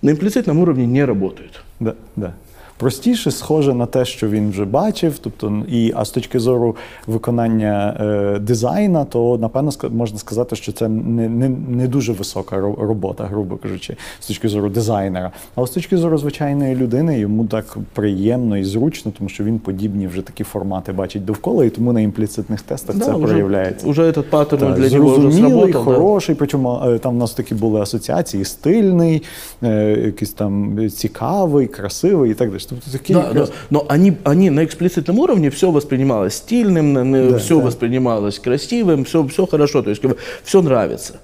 на 0.02 0.12
імпліцитному 0.12 0.62
уровні 0.62 0.88
не 0.88 1.06
работают. 1.06 1.62
Да, 1.80 1.94
да. 2.16 2.34
Простіше, 2.77 3.31
схоже 3.31 3.75
на 3.75 3.87
те, 3.87 4.05
що 4.05 4.29
він 4.29 4.51
вже 4.51 4.65
бачив. 4.65 5.19
Тобто, 5.19 5.63
і, 5.69 5.93
а 5.97 6.05
з 6.05 6.11
точки 6.11 6.39
зору 6.41 6.77
виконання 7.07 7.97
е, 8.01 8.39
дизайна, 8.39 9.05
то 9.05 9.39
напевно 9.41 9.71
можна 9.91 10.19
сказати, 10.19 10.57
що 10.57 10.73
це 10.73 10.89
не, 10.89 11.29
не, 11.29 11.49
не 11.69 11.89
дуже 11.89 12.13
висока 12.13 12.61
робота, 12.61 13.25
грубо 13.25 13.57
кажучи, 13.57 13.97
з 14.21 14.27
точки 14.27 14.49
зору 14.49 14.69
дизайнера. 14.69 15.31
А 15.55 15.67
з 15.67 15.71
точки 15.71 15.97
зору 15.97 16.19
звичайної 16.19 16.77
людини 16.77 17.19
йому 17.19 17.45
так 17.47 17.77
приємно 17.93 18.59
і 18.59 18.65
зручно, 18.65 19.13
тому 19.19 19.29
що 19.29 19.45
він 19.45 19.59
подібні 19.59 20.07
вже 20.07 20.23
такі 20.23 20.45
формати 20.45 20.93
бачить 20.93 21.25
довкола, 21.25 21.65
і 21.65 21.71
тому 21.71 21.93
на 21.93 22.01
імпліцитних 22.01 22.63
тестах 22.63 22.97
це 22.97 23.13
уже, 23.15 23.27
проявляється. 23.27 23.87
уже 23.87 24.03
этот 24.03 24.23
паттерн 24.23 24.61
Так, 24.63 24.75
для 24.75 24.85
уже 24.87 24.99
зрозумілий, 24.99 25.41
сработал. 25.41 25.71
да. 25.73 25.79
хороший. 25.79 26.35
Причому 26.35 26.81
е, 26.87 26.99
там 26.99 27.15
у 27.15 27.19
нас 27.19 27.33
такі 27.35 27.55
були 27.55 27.81
асоціації: 27.81 28.45
стильний, 28.45 29.23
е, 29.63 30.01
якийсь 30.05 30.33
там 30.33 30.89
цікавий, 30.91 31.67
красивий 31.67 32.31
і 32.31 32.35
так 32.35 32.51
далі. 32.51 32.61
Тобто 32.67 32.91
такі 32.91 33.13
Да, 33.13 33.19
якраз- 33.21 33.49
да. 33.49 33.55
Но 33.71 33.85
они, 33.89 34.13
они 34.25 34.51
на 34.51 34.65
эксплицитном 34.65 35.19
уровне 35.19 35.49
все 35.51 35.71
воспринималось 35.71 36.35
стильным, 36.35 37.13
Да, 37.13 37.39
все 37.39 37.55
да. 37.59 37.65
воспринималось 37.65 38.39
красивым, 38.39 39.05
все, 39.05 39.23
все 39.23 39.47
хорошо, 39.47 39.83
то 39.83 39.91
есть 39.91 40.03
все 40.45 40.63
нравится. 40.63 41.15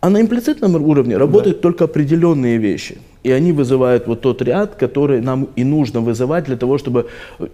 А 0.00 0.10
на 0.10 0.20
имплицитном 0.20 0.76
уровне 0.76 1.16
работают 1.18 1.60
только 1.60 1.84
определенные 1.84 2.58
вещи. 2.58 2.98
И 3.24 3.32
они 3.32 3.52
вызывают 3.52 4.06
вот 4.06 4.20
тот 4.20 4.42
ряд, 4.42 4.74
который 4.76 5.20
нам 5.20 5.48
и 5.56 5.64
нужно 5.64 6.00
вызывать 6.00 6.44
для 6.44 6.56
того, 6.56 6.78
чтобы 6.78 7.04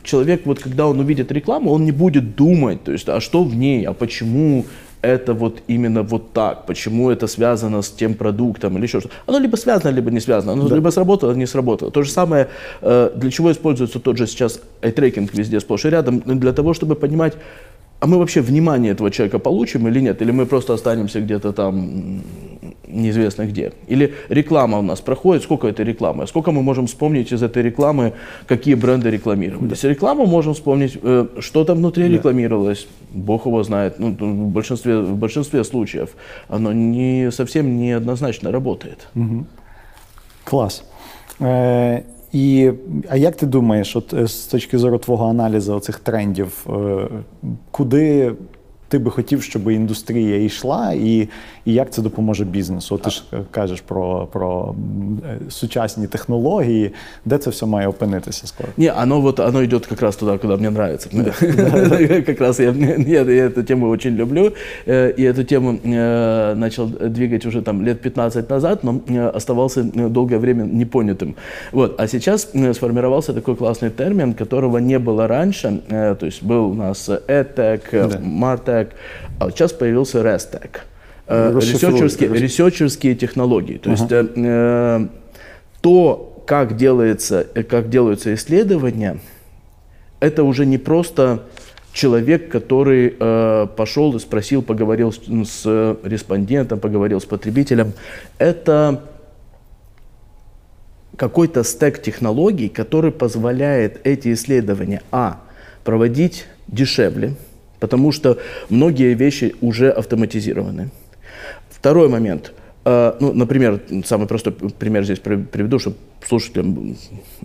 человек, 0.03 0.41
вот 0.45 0.59
когда 0.59 0.87
он 0.87 1.01
увидит 1.01 1.33
рекламу, 1.33 1.73
он 1.73 1.85
не 1.85 1.93
будет 1.93 2.37
думать, 2.37 2.85
то 2.85 2.93
есть, 2.93 3.09
а 3.09 3.21
что 3.21 3.45
в 3.45 3.55
ней, 3.57 3.87
а 3.89 3.93
почему 3.93 4.65
это 5.05 5.35
вот 5.35 5.63
именно 5.69 6.03
вот 6.03 6.33
так, 6.33 6.67
почему 6.67 7.11
это 7.11 7.27
связано 7.27 7.83
с 7.83 7.91
тем 7.91 8.15
продуктом 8.15 8.77
или 8.77 8.85
еще 8.85 9.01
что-то. 9.01 9.15
Оно 9.27 9.39
либо 9.39 9.57
связано, 9.57 9.91
либо 9.91 10.11
не 10.11 10.21
связано, 10.21 10.53
оно 10.53 10.75
либо 10.75 10.91
сработало, 10.91 11.35
не 11.35 11.47
сработало. 11.47 11.91
То 11.91 12.03
же 12.03 12.11
самое, 12.11 12.49
э, 12.83 13.11
для 13.15 13.31
чего 13.31 13.51
используется 13.51 14.01
тот 14.01 14.17
же 14.17 14.27
сейчас 14.27 14.61
айтрекинг 14.83 15.35
везде 15.35 15.61
сплошь 15.61 15.85
и 15.85 15.91
рядом, 15.91 16.21
для 16.21 16.53
того, 16.53 16.75
чтобы 16.75 16.95
понимать, 16.95 17.35
а 18.01 18.07
мы 18.07 18.19
вообще 18.19 18.41
внимание 18.41 18.93
этого 18.93 19.11
человека 19.11 19.39
получим 19.39 19.89
или 19.89 20.01
нет, 20.01 20.23
или 20.23 20.31
мы 20.31 20.47
просто 20.47 20.75
останемся 20.75 21.21
где-то 21.21 21.53
там 21.53 22.23
неизвестно 22.94 23.46
где. 23.46 23.72
Или 23.88 24.14
реклама 24.30 24.80
у 24.80 24.82
нас 24.82 25.02
проходит, 25.02 25.44
сколько 25.44 25.68
это 25.68 25.84
рекламы, 25.84 26.28
сколько 26.28 26.52
мы 26.52 26.62
можем 26.62 26.86
вспомнить 26.86 27.32
из 27.32 27.44
этой 27.44 27.64
рекламы, 27.64 28.14
какие 28.48 28.76
бренды 28.76 29.10
рекламировались. 29.10 29.84
Рекламу 29.84 30.26
можем 30.26 30.54
вспомнить, 30.54 30.98
э, 31.04 31.26
что 31.40 31.64
там 31.64 31.78
внутри 31.78 32.10
рекламировалось, 32.10 32.88
бог 33.14 33.46
его 33.46 33.64
знает, 33.64 34.00
ну, 34.00 34.16
в, 34.20 34.50
большинстве, 34.50 35.00
в 35.00 35.16
большинстве 35.16 35.64
случаев 35.64 36.10
оно 36.48 36.74
не, 36.74 37.32
совсем 37.32 37.78
неоднозначно 37.78 38.52
работает. 38.52 39.08
Клас. 40.44 40.84
Е, 41.42 42.04
і, 42.34 42.72
а 43.10 43.16
як 43.16 43.36
ти 43.36 43.46
думаєш, 43.46 43.96
от 43.96 44.14
е, 44.14 44.28
з 44.28 44.46
точки 44.46 44.78
зору 44.78 44.98
твого 44.98 45.30
аналізу 45.30 45.80
цих 45.80 46.00
трендів, 46.00 46.66
е, 46.70 47.08
куди 47.72 48.34
ти 48.94 49.00
би 49.00 49.12
хотів, 49.12 49.44
щоб 49.44 49.72
індустрія 49.72 50.44
йшла, 50.44 50.94
і, 50.94 51.28
і 51.66 51.74
як 51.74 51.92
це 51.92 52.02
допоможе 52.02 52.46
бізнесу? 52.46 52.96
От 52.96 53.02
ти 53.02 53.10
ж 53.10 53.24
е, 53.34 53.38
кажеш 53.52 53.82
про, 53.82 54.28
про 54.32 54.76
м, 54.78 55.22
е, 55.30 55.52
сучасні 55.52 56.08
технології, 56.08 56.92
де 57.26 57.38
це 57.38 57.50
все 57.50 57.66
має 57.66 57.88
опинитися 57.88 58.48
скоро? 58.48 58.70
Не, 58.78 58.94
оно 59.04 59.22
вот 59.22 59.40
оно 59.40 59.64
идет 59.64 59.86
как 59.86 60.02
раз 60.02 60.16
туда, 60.16 60.38
куда 60.38 60.56
мне 60.58 60.68
нравится. 60.68 61.10
Как 62.26 62.42
раз 62.42 62.60
я, 62.60 62.74
я 63.08 63.22
я 63.22 63.46
эту 63.48 63.64
тему 63.64 63.90
очень 63.90 64.16
люблю. 64.16 64.52
э, 64.88 65.14
И 65.18 65.24
эту 65.24 65.44
тему 65.44 65.78
э, 65.84 66.56
начал 66.56 66.88
двигать 66.88 67.46
уже 67.46 67.62
там 67.62 67.86
лет 67.86 68.02
15 68.02 68.50
назад, 68.50 68.84
но 68.84 69.00
э, 69.08 69.28
оставался 69.38 69.82
э, 69.82 70.10
долгое 70.10 70.38
время 70.40 70.64
непонятым. 70.64 71.36
Вот. 71.72 72.00
А 72.02 72.08
сейчас 72.08 72.50
э, 72.56 72.74
сформировался 72.74 73.34
такой 73.34 73.56
классный 73.56 73.90
термин, 73.92 74.34
которого 74.34 74.80
не 74.80 74.98
было 75.00 75.28
раньше. 75.28 75.80
Э, 75.92 76.16
То 76.16 76.26
есть 76.26 76.44
был 76.44 76.72
у 76.72 76.74
нас 76.74 77.10
EdTech, 77.10 77.82
э, 77.92 78.20
MarTech, 78.85 78.93
а 79.39 79.51
сейчас 79.51 79.73
появился 79.73 80.19
ResTech. 80.21 80.81
Э, 81.27 81.53
Расшифруй, 81.55 82.01
Ресерчерские, 82.39 83.15
технологии. 83.15 83.79
То 83.79 83.91
есть 83.91 84.11
э, 84.11 84.27
э, 84.37 85.07
то, 85.81 86.43
как, 86.47 86.77
делается, 86.77 87.47
как 87.69 87.89
делаются 87.89 88.35
исследования, 88.35 89.19
это 90.21 90.45
уже 90.45 90.67
не 90.67 90.79
просто 90.79 91.43
человек, 91.93 92.51
который 92.51 93.15
э, 93.19 93.67
пошел 93.77 94.15
и 94.17 94.19
спросил, 94.19 94.63
поговорил 94.63 95.13
с, 95.13 95.19
с 95.19 95.63
э, 95.65 95.97
респондентом, 96.03 96.81
поговорил 96.81 97.21
с 97.21 97.25
потребителем. 97.25 97.93
Это 98.39 99.03
какой-то 101.17 101.63
стек 101.63 102.03
технологий, 102.03 102.69
который 102.69 103.13
позволяет 103.13 104.05
эти 104.05 104.33
исследования, 104.33 105.03
а, 105.13 105.41
проводить 105.85 106.47
дешевле, 106.67 107.35
потому 107.81 108.13
что 108.13 108.39
многие 108.71 109.15
вещи 109.15 109.55
уже 109.61 109.91
автоматизированы. 109.91 110.91
Второй 111.71 112.09
момент. 112.09 112.53
Э, 112.87 113.13
Ну, 113.21 113.33
например, 113.33 113.81
самый 114.05 114.27
простой 114.27 114.53
пример 114.53 115.05
здесь 115.05 115.19
при- 115.19 115.37
приведу, 115.37 115.79
чтобы 115.79 115.97
слушателям, 116.27 116.97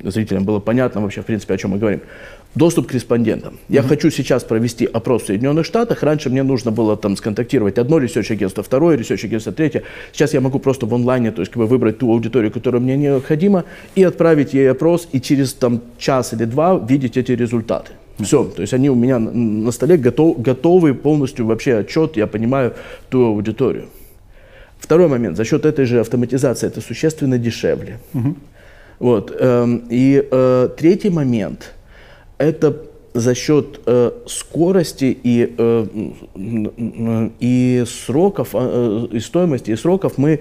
зрителям 0.03 0.43
было 0.43 0.59
понятно 0.59 1.01
вообще, 1.01 1.21
в 1.21 1.25
принципе, 1.25 1.53
о 1.53 1.57
чем 1.57 1.71
мы 1.71 1.77
говорим. 1.77 1.99
Доступ 2.55 2.87
к 2.87 2.93
респондентам. 2.93 3.59
Я 3.69 3.83
хочу 3.83 4.09
сейчас 4.11 4.43
провести 4.43 4.85
опрос 4.85 5.21
в 5.23 5.25
Соединенных 5.27 5.65
Штатах. 5.65 6.03
Раньше 6.03 6.29
мне 6.29 6.43
нужно 6.43 6.71
было 6.71 6.97
там 6.97 7.15
сконтактировать 7.15 7.77
одно 7.77 7.99
research 7.99 8.31
агентство, 8.31 8.63
второе 8.63 8.97
research 8.97 9.23
агентство, 9.25 9.53
третье. 9.53 9.83
Сейчас 10.13 10.33
я 10.33 10.41
могу 10.41 10.59
просто 10.59 10.85
в 10.87 10.93
онлайне, 10.93 11.31
то 11.31 11.41
есть 11.41 11.51
как 11.51 11.59
бы 11.61 11.67
выбрать 11.67 11.99
ту 11.99 12.11
аудиторию, 12.11 12.51
которая 12.51 12.81
мне 12.81 12.97
необходима, 12.97 13.63
и 13.95 14.03
отправить 14.03 14.53
ей 14.55 14.71
опрос, 14.71 15.07
и 15.11 15.21
через 15.21 15.53
там 15.53 15.81
час 15.99 16.33
или 16.33 16.45
два 16.45 16.75
видеть 16.89 17.17
эти 17.17 17.33
результаты. 17.33 17.91
Все, 18.23 18.43
то 18.43 18.61
есть 18.61 18.73
они 18.73 18.89
у 18.89 18.95
меня 18.95 19.19
на- 19.19 19.71
столе 19.71 19.97
готов, 19.97 20.41
готовый 20.41 20.93
полностью 20.93 21.45
вообще 21.45 21.77
отчет, 21.77 22.17
я 22.17 22.27
понимаю 22.27 22.73
ту 23.09 23.25
аудиторию. 23.25 23.85
Второй 24.79 25.07
момент. 25.07 25.37
За 25.37 25.45
счет 25.45 25.65
этой 25.65 25.85
же 25.85 25.99
автоматизации 25.99 26.67
это 26.67 26.81
существенно 26.81 27.37
дешевле. 27.37 27.99
Вот. 28.99 29.35
эм, 29.39 29.83
И 29.89 30.27
э, 30.29 30.69
третий 30.77 31.09
момент– 31.09 31.73
это 32.37 32.75
за 33.13 33.35
счет 33.35 33.81
э, 33.85 34.11
скорости 34.27 35.17
и, 35.23 35.55
э, 35.57 35.85
и 37.39 37.83
сроков, 37.87 38.49
э, 38.53 39.07
и 39.11 39.19
стоимости, 39.19 39.71
и 39.71 39.75
сроков 39.75 40.17
мы 40.17 40.39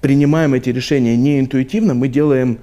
принимаем 0.00 0.54
эти 0.54 0.70
решения 0.70 1.16
не 1.16 1.40
интуитивно, 1.40 1.94
мы 1.94 2.08
делаем 2.08 2.58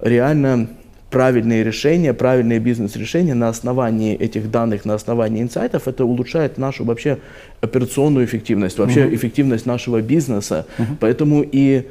реально 0.00 0.68
правильные 1.16 1.64
решения, 1.64 2.12
правильные 2.12 2.58
бизнес-решения 2.58 3.32
на 3.32 3.48
основании 3.48 4.14
этих 4.14 4.50
данных, 4.50 4.84
на 4.84 4.92
основании 4.92 5.40
инсайтов, 5.40 5.88
это 5.88 6.04
улучшает 6.04 6.58
нашу 6.58 6.84
вообще 6.84 7.16
операционную 7.62 8.26
эффективность, 8.26 8.76
вообще 8.78 9.14
эффективность 9.14 9.64
нашего 9.64 10.02
бизнеса. 10.02 10.66
Поэтому 11.00 11.42
и 11.42 11.86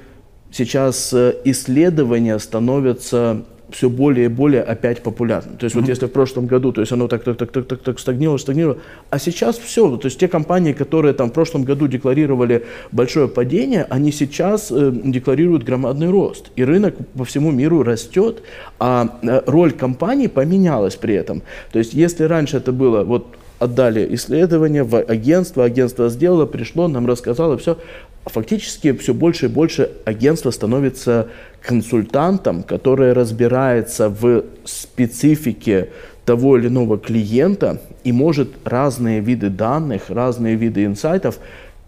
сейчас 0.51 1.11
э, 1.11 1.33
исследования 1.43 2.37
становятся 2.37 3.41
все 3.69 3.89
более 3.89 4.25
и 4.25 4.27
более 4.27 4.61
опять 4.61 5.01
популярным. 5.01 5.57
То 5.57 5.65
есть 5.65 5.75
вот 5.75 5.87
если 5.87 6.05
в 6.05 6.11
прошлом 6.11 6.45
году, 6.45 6.71
то 6.71 6.81
есть 6.81 6.91
оно 6.91 7.07
так, 7.07 7.23
так, 7.23 7.37
так, 7.37 7.51
так, 7.51 7.65
так, 7.65 7.79
так 7.79 7.99
стагнировало, 7.99 8.37
стагнировало, 8.37 8.79
а 9.09 9.19
сейчас 9.19 9.57
все, 9.57 9.97
то 9.97 10.05
есть 10.07 10.19
те 10.19 10.27
компании, 10.27 10.73
которые 10.73 11.13
там 11.13 11.29
в 11.29 11.33
прошлом 11.33 11.63
году 11.63 11.87
декларировали 11.87 12.65
большое 12.91 13.27
падение, 13.27 13.85
они 13.89 14.11
сейчас 14.11 14.71
э, 14.71 14.91
декларируют 14.91 15.63
громадный 15.63 16.09
рост. 16.09 16.51
И 16.55 16.63
рынок 16.63 16.95
по 17.17 17.25
всему 17.25 17.51
миру 17.51 17.83
растет, 17.83 18.43
а 18.79 19.19
э, 19.21 19.41
роль 19.45 19.71
компаний 19.71 20.27
поменялась 20.27 20.95
при 20.95 21.15
этом. 21.15 21.41
То 21.71 21.79
есть 21.79 21.93
если 21.93 22.23
раньше 22.23 22.57
это 22.57 22.71
было 22.71 23.03
вот 23.03 23.27
отдали 23.59 24.13
исследование 24.15 24.83
в 24.83 24.97
агентство, 24.97 25.63
агентство 25.63 26.09
сделало, 26.09 26.45
пришло, 26.45 26.87
нам 26.87 27.05
рассказало, 27.05 27.57
все. 27.57 27.77
А 28.25 28.29
фактически 28.29 28.91
все 28.93 29.13
больше 29.13 29.45
и 29.45 29.49
больше 29.49 29.91
агентство 30.03 30.51
становится 30.51 31.27
консультантом, 31.61 32.63
который 32.63 33.13
разбирается 33.13 34.09
в 34.09 34.43
специфике 34.65 35.89
того 36.25 36.57
или 36.57 36.67
иного 36.67 36.97
клиента 36.97 37.79
и 38.03 38.11
может 38.11 38.49
разные 38.65 39.19
виды 39.19 39.49
данных, 39.49 40.09
разные 40.09 40.55
виды 40.55 40.85
инсайтов 40.85 41.39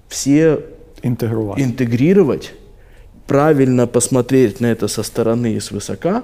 все 0.07 0.59
Інтегрувати. 1.03 1.61
интегрировать, 1.61 2.53
правильно 3.27 3.87
посмотреть 3.87 4.61
на 4.61 4.67
это 4.67 4.87
со 4.87 5.03
стороны 5.03 5.53
и 5.53 5.59
свысока 5.59 6.23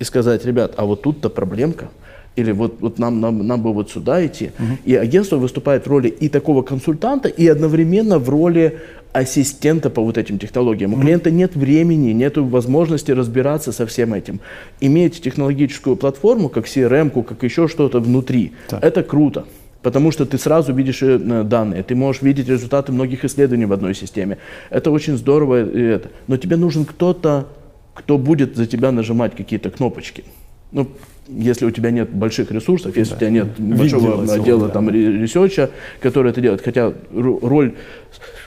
и 0.00 0.04
сказать, 0.04 0.44
ребят, 0.44 0.74
а 0.76 0.84
вот 0.84 1.02
тут-то 1.02 1.30
проблемка. 1.30 1.88
Или 2.36 2.52
вот, 2.52 2.80
вот 2.80 2.98
нам, 2.98 3.20
нам, 3.20 3.46
нам 3.46 3.62
бы 3.62 3.72
вот 3.72 3.90
сюда 3.90 4.24
идти. 4.24 4.50
И 4.84 4.94
агентство 4.94 5.36
выступает 5.36 5.84
в 5.86 5.90
роли 5.90 6.08
и 6.08 6.28
такого 6.28 6.62
консультанта, 6.62 7.28
и 7.28 7.46
одновременно 7.46 8.18
в 8.18 8.28
роли 8.28 8.78
ассистента 9.12 9.90
по 9.90 10.02
вот 10.02 10.16
этим 10.16 10.38
технологиям. 10.38 10.94
У 10.94 11.00
клиента 11.00 11.30
нет 11.30 11.54
времени, 11.54 12.12
нет 12.12 12.38
возможности 12.38 13.12
разбираться 13.12 13.72
со 13.72 13.84
всем 13.86 14.14
этим. 14.14 14.40
Иметь 14.80 15.20
технологическую 15.20 15.96
платформу, 15.96 16.48
как 16.48 16.64
CRM, 16.66 17.10
как 17.22 17.42
еще 17.42 17.68
что-то 17.68 18.00
внутри, 18.00 18.52
Так. 18.68 18.82
это 18.82 19.02
круто. 19.02 19.44
Потому 19.82 20.12
что 20.12 20.24
ты 20.24 20.38
сразу 20.38 20.72
видишь 20.72 21.02
э, 21.02 21.18
данные, 21.44 21.82
ты 21.82 21.94
можешь 21.94 22.22
видеть 22.22 22.48
результаты 22.48 22.92
многих 22.92 23.24
исследований 23.24 23.66
в 23.66 23.72
одной 23.72 23.94
системе. 23.94 24.38
Это 24.70 24.90
очень 24.92 25.16
здорово. 25.16 25.56
это. 25.56 26.08
Но 26.28 26.36
тебе 26.36 26.56
нужен 26.56 26.84
кто-то, 26.84 27.48
кто 27.92 28.16
будет 28.16 28.56
за 28.56 28.66
тебя 28.66 28.92
нажимать 28.92 29.34
какие-то 29.36 29.70
кнопочки. 29.70 30.24
Ну, 30.72 30.88
если 31.28 31.66
у 31.66 31.70
тебя 31.70 31.90
нет 31.90 32.10
больших 32.10 32.50
ресурсов, 32.50 32.96
если 32.96 33.14
у 33.14 33.18
тебя 33.18 33.30
нет 33.30 33.48
большого 33.58 34.20
Видела 34.22 34.34
отдела 34.34 34.66
да. 34.66 34.72
там, 34.72 34.88
ре- 34.88 35.18
research'а, 35.18 35.70
который 36.00 36.30
это 36.32 36.40
делает. 36.40 36.62
Хотя 36.62 36.92
роль 37.14 37.74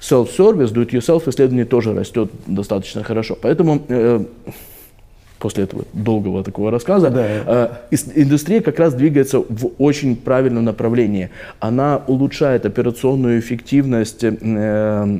self-service, 0.01 0.73
do-it-yourself 0.73 1.29
исследований 1.29 1.63
тоже 1.65 1.93
растет 1.93 2.29
достаточно 2.47 3.03
хорошо. 3.03 3.37
Поэтому 3.41 3.81
э, 3.87 4.25
после 5.39 5.63
этого 5.63 5.85
долгого 5.93 6.43
такого 6.43 6.69
рассказа, 6.71 7.09
Да. 7.09 7.79
э, 7.91 7.97
индустрия 8.15 8.61
как 8.61 8.79
раз 8.79 8.93
двигается 8.93 9.39
в 9.39 9.71
очень 9.77 10.15
правильном 10.15 10.65
направлении. 10.65 11.29
Она 11.59 12.01
улучшает 12.07 12.65
операционную 12.65 13.39
эффективность 13.39 14.23
э, 14.23 15.19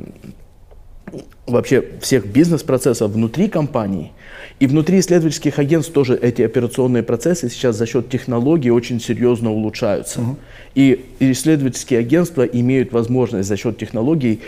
вообще 1.47 1.83
всех 2.01 2.25
бизнес-процессов 2.25 3.11
внутри 3.11 3.47
компании. 3.47 4.11
И 4.59 4.67
внутри 4.67 4.99
исследовательских 4.99 5.59
агентств 5.59 5.93
тоже 5.93 6.17
эти 6.17 6.41
операционные 6.41 7.03
процессы 7.03 7.49
сейчас 7.49 7.75
за 7.75 7.85
счет 7.85 8.09
технологий 8.09 8.71
очень 8.71 8.99
серьезно 8.99 9.51
улучшаются. 9.51 10.21
И 10.75 11.05
исследовательские 11.19 11.99
агентства 11.99 12.43
имеют 12.43 12.91
возможность 12.91 13.47
за 13.47 13.57
счет 13.57 13.77
технологий 13.77 14.41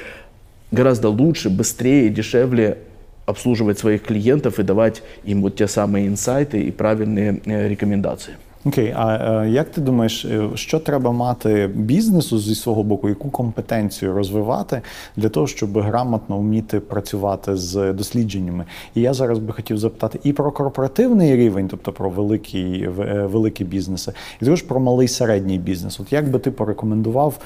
гораздо 0.72 1.10
лучше, 1.10 1.50
быстрее, 1.50 2.10
дешевле 2.10 2.78
обслуживать 3.26 3.78
своих 3.78 4.04
клиентов 4.04 4.58
и 4.60 4.64
давать 4.64 5.04
им 5.26 5.42
вот 5.42 5.58
те 5.58 5.68
самые 5.68 6.08
инсайты 6.08 6.62
и 6.62 6.72
правильные 6.72 7.42
э, 7.46 7.68
рекомендации. 7.68 8.36
Окей, 8.68 8.94
а 8.98 9.42
е, 9.44 9.50
як 9.50 9.70
ти 9.70 9.82
думаєш, 9.82 10.26
е, 10.26 10.50
що 10.56 10.80
треба 10.80 11.12
мати 11.12 11.70
бізнесу 11.76 12.40
зі 12.40 12.56
свого 12.56 12.84
боку, 12.84 13.10
яку 13.10 13.30
компетенцію 13.30 14.14
розвивати 14.14 14.82
для 15.16 15.30
того, 15.30 15.48
щоб 15.48 15.80
грамотно 15.80 16.38
вміти 16.38 16.80
працювати 16.80 17.56
з 17.56 17.94
дослідженнями? 17.94 18.66
І 18.96 19.02
я 19.02 19.14
зараз 19.14 19.40
би 19.40 19.54
хотів 19.54 19.78
запитати 19.78 20.20
і 20.24 20.34
про 20.34 20.52
корпоративний 20.52 21.36
рівень, 21.36 21.68
тобто 21.68 21.92
про 21.92 22.10
великі, 22.10 22.90
е, 23.00 23.28
великі 23.32 23.66
бізнеси, 23.66 24.14
і 24.42 24.46
також 24.46 24.62
про 24.62 24.80
малий 24.80 25.08
середній 25.08 25.58
бізнес. 25.58 26.00
От 26.00 26.14
як 26.14 26.32
би 26.32 26.40
ти 26.40 26.52
порекомендував 26.52 27.40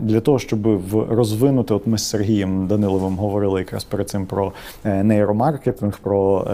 для 0.00 0.20
того, 0.20 0.38
щоб 0.38 0.62
в 0.62 1.14
розвинути, 1.14 1.74
от 1.74 1.86
ми 1.86 1.98
з 1.98 2.08
Сергієм 2.08 2.66
Даниловим 2.66 3.16
говорили 3.16 3.60
якраз 3.60 3.84
перед 3.84 4.10
цим 4.10 4.26
про 4.26 4.52
нейромаркетинг, 4.84 5.98
про 5.98 6.46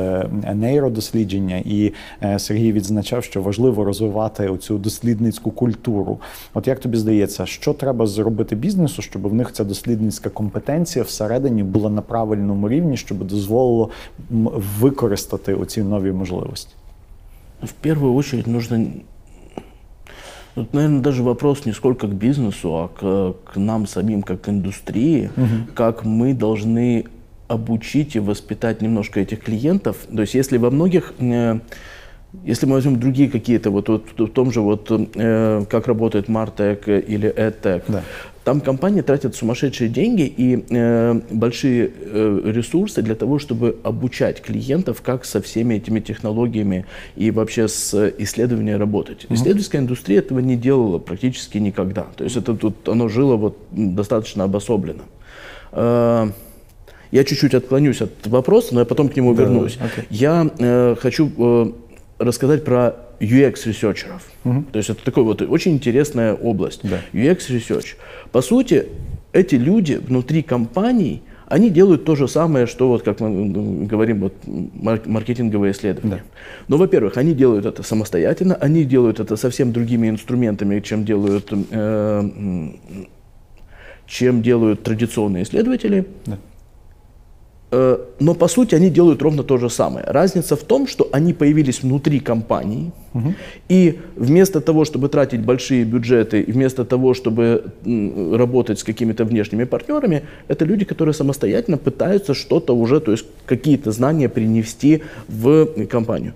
нейродослідження, 0.55 1.63
і 1.65 1.93
Сергій 2.39 2.73
відзначав, 2.73 3.25
що 3.25 3.43
важливо 3.43 3.85
розвивати 3.85 4.04
оцю 4.50 4.78
дослідницьку 4.78 5.52
культуру. 5.52 6.20
От 6.54 6.68
як 6.68 6.80
тобі 6.80 6.98
здається, 6.98 7.46
що 7.46 7.74
треба 7.74 8.08
зробити 8.08 8.56
бізнесу, 8.56 9.02
щоб 9.02 9.28
в 9.28 9.34
них 9.34 9.52
ця 9.52 9.64
дослідницька 9.64 10.30
компетенція 10.30 11.06
всередині 11.06 11.64
була 11.64 11.90
на 11.90 12.02
правильному 12.02 12.70
рівні, 12.70 12.98
щоб 12.98 13.28
дозволило 13.28 13.90
м, 14.32 14.50
використати 14.80 15.54
оці 15.54 15.84
нові 15.84 16.12
можливості? 16.12 16.74
В 17.64 17.72
первую 17.72 18.14
очередь 18.14 18.48
нужно, 18.48 18.86
тут, 20.56 20.74
наверное, 20.74 21.02
даже 21.02 21.24
вопрос 21.24 21.66
не 21.66 21.74
сколько 21.74 22.08
к 22.08 22.14
бизнесу, 22.14 22.74
а 22.74 22.88
к, 22.88 23.34
к 23.44 23.60
нам 23.60 23.88
самим, 23.88 24.24
как 24.24 24.42
к 24.42 24.52
индустрии, 24.52 25.30
как 25.74 26.06
мы 26.06 26.34
должны 26.34 27.06
обучить 27.50 28.16
и 28.16 28.20
воспитать 28.20 28.82
немножко 28.82 29.20
этих 29.20 29.44
клиентов. 29.44 29.98
То 30.16 30.22
есть 30.22 30.36
если 30.36 30.58
во 30.58 30.70
многих, 30.70 31.14
э, 31.20 31.60
если 32.45 32.67
мы 32.67 32.75
возьмем 32.75 32.99
другие 32.99 33.31
какие-то, 33.31 33.71
вот, 33.71 33.89
вот 33.89 34.05
в 34.17 34.29
том 34.29 34.51
же, 34.53 34.61
вот, 34.61 34.91
э, 34.91 35.65
как 35.71 35.87
работает 35.87 36.29
Martech 36.29 37.01
или 37.07 37.33
EdTech, 37.35 37.83
Да. 37.89 38.03
там 38.45 38.61
компании 38.61 39.01
тратят 39.03 39.35
сумасшедшие 39.37 39.89
деньги 39.89 40.23
и 40.37 40.65
э, 40.71 41.21
большие 41.31 41.91
э, 41.91 42.41
ресурсы 42.45 43.03
для 43.03 43.15
того, 43.15 43.39
чтобы 43.39 43.77
обучать 43.85 44.43
клиентов, 44.43 45.01
как 45.03 45.25
со 45.25 45.41
всеми 45.41 45.75
этими 45.77 46.01
технологиями 46.01 46.85
и 47.17 47.31
вообще 47.31 47.69
с 47.69 47.95
исследованием 48.19 48.79
работать. 48.79 49.27
Исследовательская 49.31 49.81
индустрия 49.81 50.19
этого 50.19 50.41
не 50.41 50.57
делала 50.57 50.99
практически 50.99 51.59
никогда. 51.59 52.07
То 52.17 52.25
есть 52.25 52.37
это 52.37 52.55
тут 52.55 52.89
оно 52.89 53.09
жило 53.09 53.37
вот 53.37 53.57
достаточно 53.73 54.45
обособленно. 54.45 55.03
Э, 55.73 56.29
я 57.11 57.23
чуть-чуть 57.23 57.55
отклонюсь 57.55 58.03
от 58.03 58.27
вопроса, 58.27 58.75
но 58.75 58.81
я 58.81 58.87
потом 58.87 59.09
к 59.09 59.15
нему 59.17 59.35
Да, 59.35 59.43
вернусь. 59.43 59.79
окей. 59.81 60.05
Я 60.11 60.51
э, 60.59 60.97
хочу 61.01 61.31
э, 61.39 61.71
рассказать 62.25 62.65
про 62.65 62.97
UX-researcher'ов. 63.21 64.23
То 64.73 64.79
есть 64.79 64.91
это 64.91 65.05
такая 65.05 65.25
вот 65.25 65.43
очень 65.43 65.73
интересная 65.73 66.35
область. 66.35 66.81
Да. 66.83 66.99
UX-research. 67.13 67.97
По 68.33 68.43
сути, 68.43 68.87
эти 69.33 69.55
люди 69.55 69.95
внутри 69.95 70.43
компаний, 70.43 71.23
они 71.47 71.71
делают 71.71 72.05
то 72.05 72.17
же 72.17 72.27
самое, 72.27 72.67
что 72.67 72.89
вот, 72.89 73.03
как 73.03 73.21
мы 73.21 73.87
говорим, 73.87 74.21
вот, 74.21 74.35
мар- 74.47 75.03
маркетинговые 75.05 75.73
исследования. 75.73 76.23
Да. 76.23 76.23
Но, 76.69 76.77
во-первых, 76.79 77.17
они 77.17 77.35
делают 77.35 77.67
это 77.67 77.83
самостоятельно, 77.83 78.55
они 78.55 78.85
делают 78.85 79.21
это 79.21 79.37
совсем 79.37 79.73
другими 79.73 80.09
инструментами, 80.09 80.81
чем 80.81 81.05
делают, 81.05 81.53
э, 81.53 82.71
чем 84.07 84.43
делают 84.43 84.83
традиционные 84.83 85.43
исследователи. 85.43 86.07
Да. 86.27 86.39
Э, 87.75 87.99
Но 88.21 88.35
по 88.35 88.49
сути 88.49 88.77
они 88.77 88.91
делают 88.91 89.23
ровно 89.23 89.43
то 89.43 89.59
же 89.59 89.69
самое. 89.69 90.07
Разница 90.07 90.55
в 90.55 90.63
том, 90.63 90.87
что 90.87 91.09
они 91.13 91.33
появились 91.33 91.83
внутри 91.83 92.21
компании, 92.21 92.93
и 93.69 93.99
вместо 94.17 94.61
того, 94.61 94.85
чтобы 94.85 95.09
тратить 95.09 95.41
большие 95.41 95.85
бюджеты, 95.85 96.45
вместо 96.49 96.85
того, 96.85 97.15
чтобы 97.15 97.63
работать 98.39 98.79
с 98.79 98.85
какими-то 98.85 99.25
внешними 99.25 99.65
партнерами, 99.65 100.23
это 100.49 100.65
люди, 100.65 100.85
которые 100.85 101.15
самостоятельно 101.15 101.79
пытаются 101.79 102.35
что-то 102.35 102.77
уже, 102.77 103.01
то 103.01 103.13
есть 103.13 103.27
какие-то 103.47 103.93
знания 103.93 104.29
принести 104.29 105.03
в 105.29 105.67
компанию. 105.91 106.33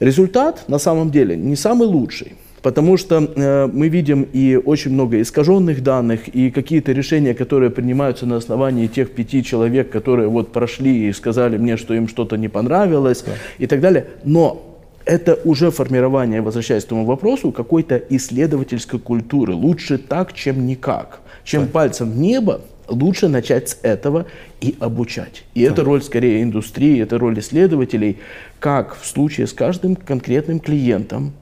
Результат 0.00 0.68
на 0.68 0.78
самом 0.78 1.10
деле 1.10 1.36
не 1.36 1.56
самый 1.56 1.88
лучший. 1.88 2.32
Потому 2.64 2.96
что 2.96 3.16
э, 3.22 3.68
мы 3.70 3.88
видим 3.88 4.22
и 4.22 4.56
очень 4.56 4.92
много 4.92 5.20
искаженных 5.20 5.82
данных, 5.82 6.28
и 6.28 6.50
какие-то 6.50 6.92
решения, 6.92 7.34
которые 7.34 7.70
принимаются 7.70 8.24
на 8.24 8.36
основании 8.36 8.86
тех 8.86 9.10
пяти 9.10 9.44
человек, 9.44 9.90
которые 9.90 10.28
вот 10.28 10.50
прошли 10.50 11.08
и 11.08 11.12
сказали 11.12 11.58
мне, 11.58 11.76
что 11.76 11.92
им 11.92 12.08
что-то 12.08 12.38
не 12.38 12.48
понравилось 12.48 13.22
и 13.58 13.66
так 13.66 13.82
далее. 13.82 14.06
Но 14.24 14.62
это 15.04 15.38
уже 15.44 15.70
формирование, 15.70 16.40
возвращаясь 16.40 16.86
к 16.86 16.88
тому 16.88 17.04
вопросу, 17.04 17.52
какой-то 17.52 17.98
исследовательской 17.98 18.98
культуры. 18.98 19.52
Лучше 19.52 19.98
так, 19.98 20.32
чем 20.32 20.66
никак. 20.66 21.20
Чем 21.44 21.68
пальцем 21.68 22.12
в 22.12 22.16
небо, 22.16 22.62
лучше 22.88 23.28
начать 23.28 23.68
с 23.68 23.78
этого 23.82 24.24
и 24.62 24.74
обучать. 24.80 25.44
И 25.52 25.60
это 25.60 25.84
роль 25.84 26.02
скорее 26.02 26.42
индустрии, 26.42 27.02
это 27.02 27.18
роль 27.18 27.38
исследователей, 27.38 28.16
как 28.58 28.96
в 28.98 29.04
случае 29.04 29.48
с 29.48 29.52
каждым 29.52 29.96
конкретным 29.96 30.60
клиентом 30.60 31.34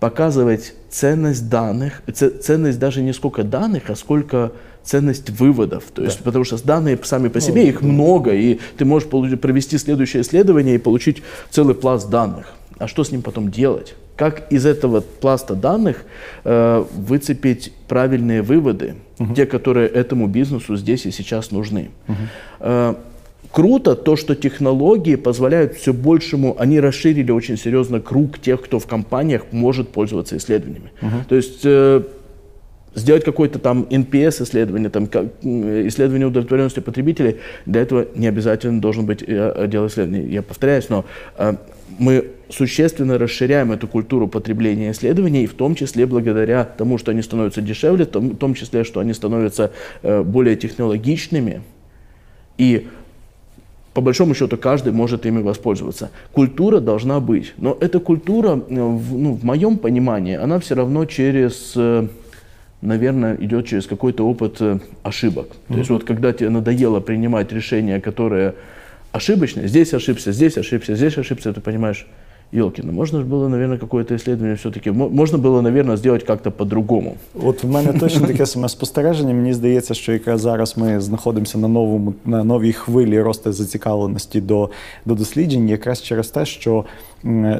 показывать 0.00 0.74
ценность 0.90 1.48
данных, 1.48 2.02
ценность 2.12 2.78
даже 2.78 3.02
не 3.02 3.12
сколько 3.12 3.42
данных, 3.42 3.90
а 3.90 3.96
сколько 3.96 4.52
ценность 4.82 5.30
выводов. 5.30 5.84
То 5.94 6.02
есть, 6.02 6.22
потому 6.22 6.44
что 6.44 6.62
данные 6.64 6.98
сами 7.02 7.28
по 7.28 7.40
себе, 7.40 7.68
их 7.68 7.82
много, 7.82 8.32
и 8.32 8.60
ты 8.76 8.84
можешь 8.84 9.08
провести 9.08 9.78
следующее 9.78 10.22
исследование 10.22 10.74
и 10.74 10.78
получить 10.78 11.22
целый 11.50 11.74
пласт 11.74 12.10
данных. 12.10 12.52
А 12.78 12.86
что 12.86 13.02
с 13.04 13.10
ним 13.10 13.22
потом 13.22 13.50
делать? 13.50 13.94
Как 14.16 14.52
из 14.52 14.66
этого 14.66 15.00
пласта 15.00 15.54
данных 15.54 16.04
э, 16.44 16.84
выцепить 16.94 17.72
правильные 17.88 18.42
выводы, 18.42 18.96
те, 19.34 19.46
которые 19.46 19.88
этому 19.88 20.26
бизнесу 20.28 20.76
здесь 20.76 21.06
и 21.06 21.10
сейчас 21.10 21.50
нужны? 21.50 21.90
Э, 22.60 22.94
Круто 23.54 23.94
то, 23.94 24.16
что 24.16 24.34
технологии 24.34 25.14
позволяют 25.14 25.74
все 25.74 25.92
большему, 25.92 26.56
они 26.58 26.80
расширили 26.80 27.30
очень 27.30 27.56
серьезно 27.56 28.00
круг 28.00 28.40
тех, 28.40 28.60
кто 28.60 28.80
в 28.80 28.86
компаниях 28.88 29.44
может 29.52 29.90
пользоваться 29.90 30.36
исследованиями. 30.36 30.90
То 31.28 31.36
есть 31.36 31.60
э, 31.62 32.02
сделать 32.96 33.22
какое-то 33.22 33.60
там 33.60 33.82
NPS 33.82 34.42
исследование, 34.42 34.90
там, 34.90 35.06
как, 35.06 35.26
исследование 35.42 36.26
удовлетворенности 36.26 36.80
потребителей, 36.80 37.36
для 37.64 37.82
этого 37.82 38.08
не 38.16 38.26
обязательно 38.26 38.80
должен 38.80 39.06
быть 39.06 39.22
э, 39.22 39.50
отдел 39.50 39.86
исследований. 39.86 40.32
Я 40.32 40.42
повторяюсь, 40.42 40.88
но 40.88 41.04
э, 41.38 41.54
мы 42.00 42.32
существенно 42.48 43.18
расширяем 43.18 43.70
эту 43.70 43.86
культуру 43.86 44.26
потребления 44.26 44.90
исследований, 44.90 45.46
в 45.46 45.54
том 45.54 45.76
числе 45.76 46.06
благодаря 46.06 46.64
тому, 46.64 46.98
что 46.98 47.12
они 47.12 47.22
становятся 47.22 47.60
дешевле, 47.60 48.04
в 48.04 48.36
том 48.36 48.54
числе, 48.54 48.82
что 48.82 48.98
они 48.98 49.12
становятся 49.12 49.70
э, 50.02 50.24
более 50.24 50.56
технологичными. 50.56 51.62
И 52.58 52.88
по 53.94 54.00
большому 54.00 54.34
счету 54.34 54.56
каждый 54.56 54.92
может 54.92 55.24
ими 55.24 55.40
воспользоваться. 55.40 56.10
Культура 56.32 56.80
должна 56.80 57.20
быть, 57.20 57.54
но 57.56 57.78
эта 57.80 58.00
культура, 58.00 58.60
э, 58.68 58.74
в, 58.74 59.18
ну, 59.18 59.34
в 59.34 59.44
моем 59.44 59.78
понимании, 59.78 60.36
она 60.36 60.58
все 60.58 60.74
равно 60.74 61.06
через, 61.06 61.72
э, 61.76 62.08
наверное, 62.82 63.36
идет 63.36 63.66
через 63.66 63.86
какой-то 63.86 64.28
опыт 64.28 64.56
э, 64.60 64.80
ошибок. 65.04 65.46
То 65.68 65.78
есть 65.78 65.90
вот 65.90 66.04
когда 66.04 66.32
тебе 66.32 66.50
надоело 66.50 67.00
принимать 67.00 67.52
решения, 67.52 68.00
которые 68.00 68.54
ошибочные, 69.12 69.68
здесь 69.68 69.94
ошибся, 69.94 70.32
здесь 70.32 70.58
ошибся, 70.58 70.96
здесь 70.96 71.16
ошибся, 71.16 71.52
ты 71.52 71.60
понимаешь, 71.60 72.06
Елкина, 72.54 72.92
можно 72.92 73.20
же 73.20 73.24
было, 73.24 73.48
наверное, 73.48 73.78
какое-то 73.78 74.14
исследование 74.14 74.56
все-таки, 74.56 74.92
можна 74.92 75.38
було, 75.38 75.62
наверное, 75.62 75.96
зробити 75.96 76.24
як-то 76.28 76.50
по-другому. 76.52 77.16
От 77.42 77.64
в 77.64 77.70
мене 77.70 77.92
точно 77.92 78.26
таке 78.26 78.46
саме 78.46 78.68
спостереження. 78.68 79.34
Мені 79.34 79.54
здається, 79.54 79.94
що 79.94 80.12
якраз 80.12 80.40
зараз 80.40 80.78
ми 80.78 81.00
знаходимося 81.00 81.58
на 81.58 81.68
новому 81.68 82.14
на 82.24 82.44
новій 82.44 82.72
хвилі 82.72 83.20
росту 83.20 83.52
зацікавленості 83.52 84.40
до, 84.40 84.70
до 85.04 85.14
досліджень, 85.14 85.68
якраз 85.68 86.02
через 86.02 86.28
те, 86.28 86.46
що 86.46 86.84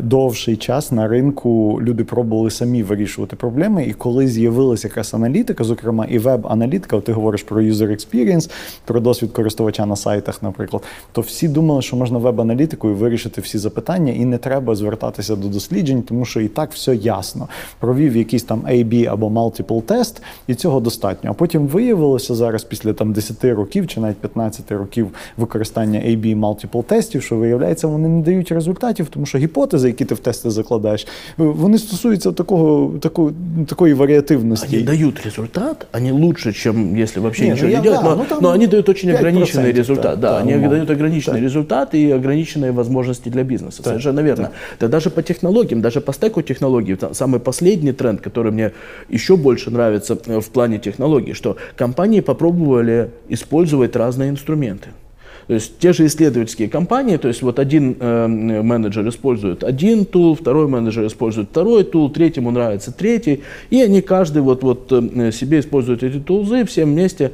довший 0.00 0.56
час 0.56 0.92
на 0.92 1.08
ринку 1.08 1.78
люди 1.82 2.04
пробували 2.04 2.50
самі 2.50 2.82
вирішувати 2.82 3.36
проблеми. 3.36 3.84
І 3.84 3.92
коли 3.92 4.28
з'явилася 4.28 4.88
якраз 4.88 5.14
аналітика, 5.14 5.64
зокрема 5.64 6.04
і 6.04 6.18
веб-аналітика, 6.18 7.00
ти 7.00 7.12
говориш 7.12 7.42
про 7.42 7.62
user 7.62 7.88
experience, 7.88 8.50
про 8.84 9.00
досвід 9.00 9.32
користувача 9.32 9.86
на 9.86 9.96
сайтах, 9.96 10.42
наприклад, 10.42 10.82
то 11.12 11.20
всі 11.20 11.48
думали, 11.48 11.82
що 11.82 11.96
можна 11.96 12.18
веб-аналітикою 12.18 12.94
вирішити 12.94 13.40
всі 13.40 13.58
запитання, 13.58 14.12
і 14.12 14.24
не 14.24 14.38
треба 14.38 14.74
звертатися 14.83 15.35
до 15.35 15.47
досліджень, 15.47 16.01
тому 16.01 16.25
що 16.25 16.41
і 16.41 16.47
так 16.47 16.71
все 16.73 16.95
ясно. 16.95 17.47
Провів 17.79 18.17
якийсь 18.17 18.43
там 18.43 18.61
A-B 18.61 19.05
або 19.05 19.27
multiple 19.29 19.81
тест, 19.81 20.21
і 20.47 20.55
цього 20.55 20.79
достатньо. 20.79 21.29
А 21.29 21.33
потім 21.33 21.67
виявилося 21.67 22.35
зараз, 22.35 22.63
після 22.63 22.93
там 22.93 23.13
10 23.13 23.45
років 23.45 23.87
чи 23.87 23.99
навіть 23.99 24.17
15 24.17 24.71
років 24.71 25.07
використання 25.37 25.99
A-B 25.99 26.39
multiple 26.39 26.83
тестів, 26.83 27.23
що 27.23 27.35
виявляється, 27.35 27.87
вони 27.87 28.07
не 28.07 28.21
дають 28.21 28.51
результатів, 28.51 29.07
тому 29.07 29.25
що 29.25 29.37
гіпотези, 29.37 29.87
які 29.87 30.05
ти 30.05 30.15
в 30.15 30.19
тести 30.19 30.49
закладаєш, 30.49 31.07
вони 31.37 31.77
стосуються 31.77 32.31
такого, 32.31 32.93
такого 32.99 33.31
такої 33.67 33.93
варіативності. 33.93 34.77
Они 34.77 34.85
дают 34.85 35.25
результат, 35.25 35.87
они 35.93 36.11
лучше, 36.11 36.53
чем 36.53 36.95
если 36.95 37.21
вообще 37.21 37.43
не, 37.43 37.49
ничего 37.49 37.67
ну, 37.69 37.75
не 37.75 37.83
делать, 37.83 38.03
да, 38.03 38.15
но, 38.15 38.25
ну, 38.29 38.37
но 38.41 38.49
они 38.49 38.67
дают 38.67 38.89
очень 38.89 39.11
ограниченный 39.11 39.71
результат. 39.71 40.19
Да, 40.19 40.31
да, 40.31 40.37
они 40.37 40.55
умом. 40.55 40.69
дают 40.69 40.89
ограниченный 40.89 41.39
да. 41.39 41.45
результат 41.45 41.95
и 41.95 42.11
ограниченные 42.11 42.71
возможности 42.71 43.29
для 43.29 43.43
бизнеса. 43.43 43.83
Да. 43.83 43.89
Совершенно 43.89 44.21
верно. 44.21 44.43
Да. 44.72 44.72
Да 44.80 44.88
даже 44.88 45.10
по 45.10 45.22
технологиям, 45.22 45.80
даже 45.80 46.00
по 46.00 46.12
стеку 46.12 46.42
технологий, 46.42 46.96
самый 47.12 47.40
последний 47.40 47.92
тренд, 47.92 48.20
который 48.20 48.52
мне 48.52 48.72
еще 49.08 49.36
больше 49.36 49.70
нравится 49.70 50.18
э, 50.26 50.40
в 50.40 50.48
плане 50.50 50.78
технологий, 50.78 51.32
что 51.32 51.56
компании 51.76 52.20
попробовали 52.20 53.10
использовать 53.28 53.96
разные 53.96 54.30
инструменты. 54.30 54.90
То 55.46 55.54
есть 55.54 55.78
те 55.78 55.92
же 55.92 56.06
исследовательские 56.06 56.68
компании, 56.68 57.18
то 57.18 57.28
есть 57.28 57.42
вот 57.42 57.58
один 57.58 57.96
э, 58.00 58.26
менеджер 58.26 59.06
использует 59.08 59.62
один 59.62 60.06
тул, 60.06 60.34
второй 60.34 60.68
менеджер 60.68 61.06
использует 61.06 61.50
второй 61.50 61.84
тул, 61.84 62.10
третьему 62.10 62.50
нравится 62.50 62.92
третий, 62.92 63.42
и 63.68 63.80
они 63.82 64.00
каждый 64.00 64.40
вот, 64.40 64.62
вот 64.62 64.90
э, 64.90 65.32
себе 65.32 65.60
используют 65.60 66.02
эти 66.02 66.18
тулзы, 66.18 66.64
все 66.64 66.84
вместе. 66.84 67.32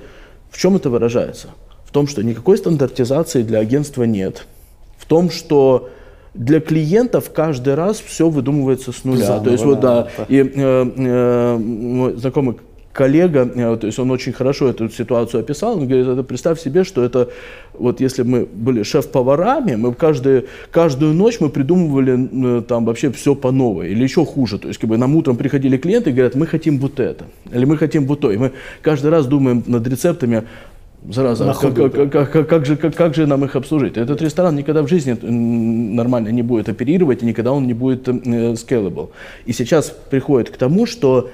В 0.51 0.59
чем 0.59 0.75
это 0.75 0.91
выражается? 0.91 1.51
В 1.85 1.93
том, 1.93 2.09
что 2.09 2.23
никакой 2.23 2.59
стандартизации 2.59 3.43
для 3.43 3.61
агентства 3.61 4.03
нет. 4.03 4.47
В 4.99 5.07
том, 5.07 5.31
что 5.31 5.91
для 6.35 6.61
клиентов 6.61 7.33
каждый 7.33 7.75
раз 7.75 8.01
все 8.01 8.29
выдумывается 8.29 8.93
с 8.93 9.05
нуля. 9.05 9.27
Заново, 9.27 9.45
то 9.45 9.51
есть 9.51 9.65
вот 9.65 9.81
да, 9.81 10.09
да. 10.17 10.25
и 10.29 10.39
э, 10.39 10.47
э, 10.55 11.57
мой 11.59 12.17
знакомый 12.17 12.57
коллега, 12.93 13.51
э, 13.55 13.77
то 13.77 13.87
есть 13.87 13.99
он 13.99 14.11
очень 14.11 14.33
хорошо 14.33 14.69
эту 14.69 14.89
ситуацию 14.91 15.41
описал, 15.41 15.75
он 15.79 15.87
говорит, 15.87 16.07
это 16.07 16.23
представь 16.23 16.61
себе, 16.61 16.85
что 16.85 17.05
это 17.05 17.31
вот 17.75 18.01
если 18.01 18.23
мы 18.23 18.47
были 18.47 18.83
шеф-поварами, 18.83 19.77
мы 19.77 19.95
каждую, 19.95 20.47
каждую 20.71 21.15
ночь 21.15 21.41
мы 21.41 21.51
придумывали 21.51 22.59
э, 22.59 22.63
там 22.63 22.85
вообще 22.85 23.11
все 23.13 23.35
по 23.35 23.53
новой, 23.53 23.91
или 23.91 24.03
еще 24.03 24.25
хуже, 24.25 24.59
то 24.59 24.69
есть 24.69 24.81
как 24.81 24.91
бы 24.91 24.99
нам 24.99 25.15
утром 25.15 25.37
приходили 25.37 25.77
клиенты 25.77 26.11
и 26.11 26.13
говорят, 26.13 26.35
мы 26.35 26.47
хотим 26.47 26.79
вот 26.79 26.99
это, 26.99 27.27
или 27.53 27.65
мы 27.65 27.77
хотим 27.77 28.07
вот 28.07 28.21
то, 28.21 28.33
и 28.33 28.37
мы 28.37 28.53
каждый 28.83 29.11
раз 29.11 29.27
думаем 29.27 29.63
над 29.67 29.87
рецептами, 29.87 30.45
Зараза, 31.09 31.55
как, 31.59 31.93
как, 32.11 32.31
как, 32.31 32.49
как, 32.49 32.67
же, 32.67 32.77
как, 32.77 32.95
как 32.95 33.15
же 33.15 33.27
нам 33.27 33.45
их 33.45 33.57
обслужить? 33.57 33.97
Этот 33.97 34.21
ресторан 34.21 34.55
никогда 34.55 34.83
в 34.83 34.89
жизни 34.89 35.17
нормально 35.23 36.29
не 36.29 36.43
будет 36.43 36.69
оперировать, 36.69 37.23
и 37.23 37.27
никогда 37.27 37.53
он 37.53 37.67
не 37.67 37.73
будет 37.73 38.07
э, 38.07 38.13
scalable. 38.13 39.09
И 39.47 39.53
сейчас 39.53 39.97
приходит 40.11 40.51
к 40.51 40.57
тому, 40.59 40.85
что 40.85 41.31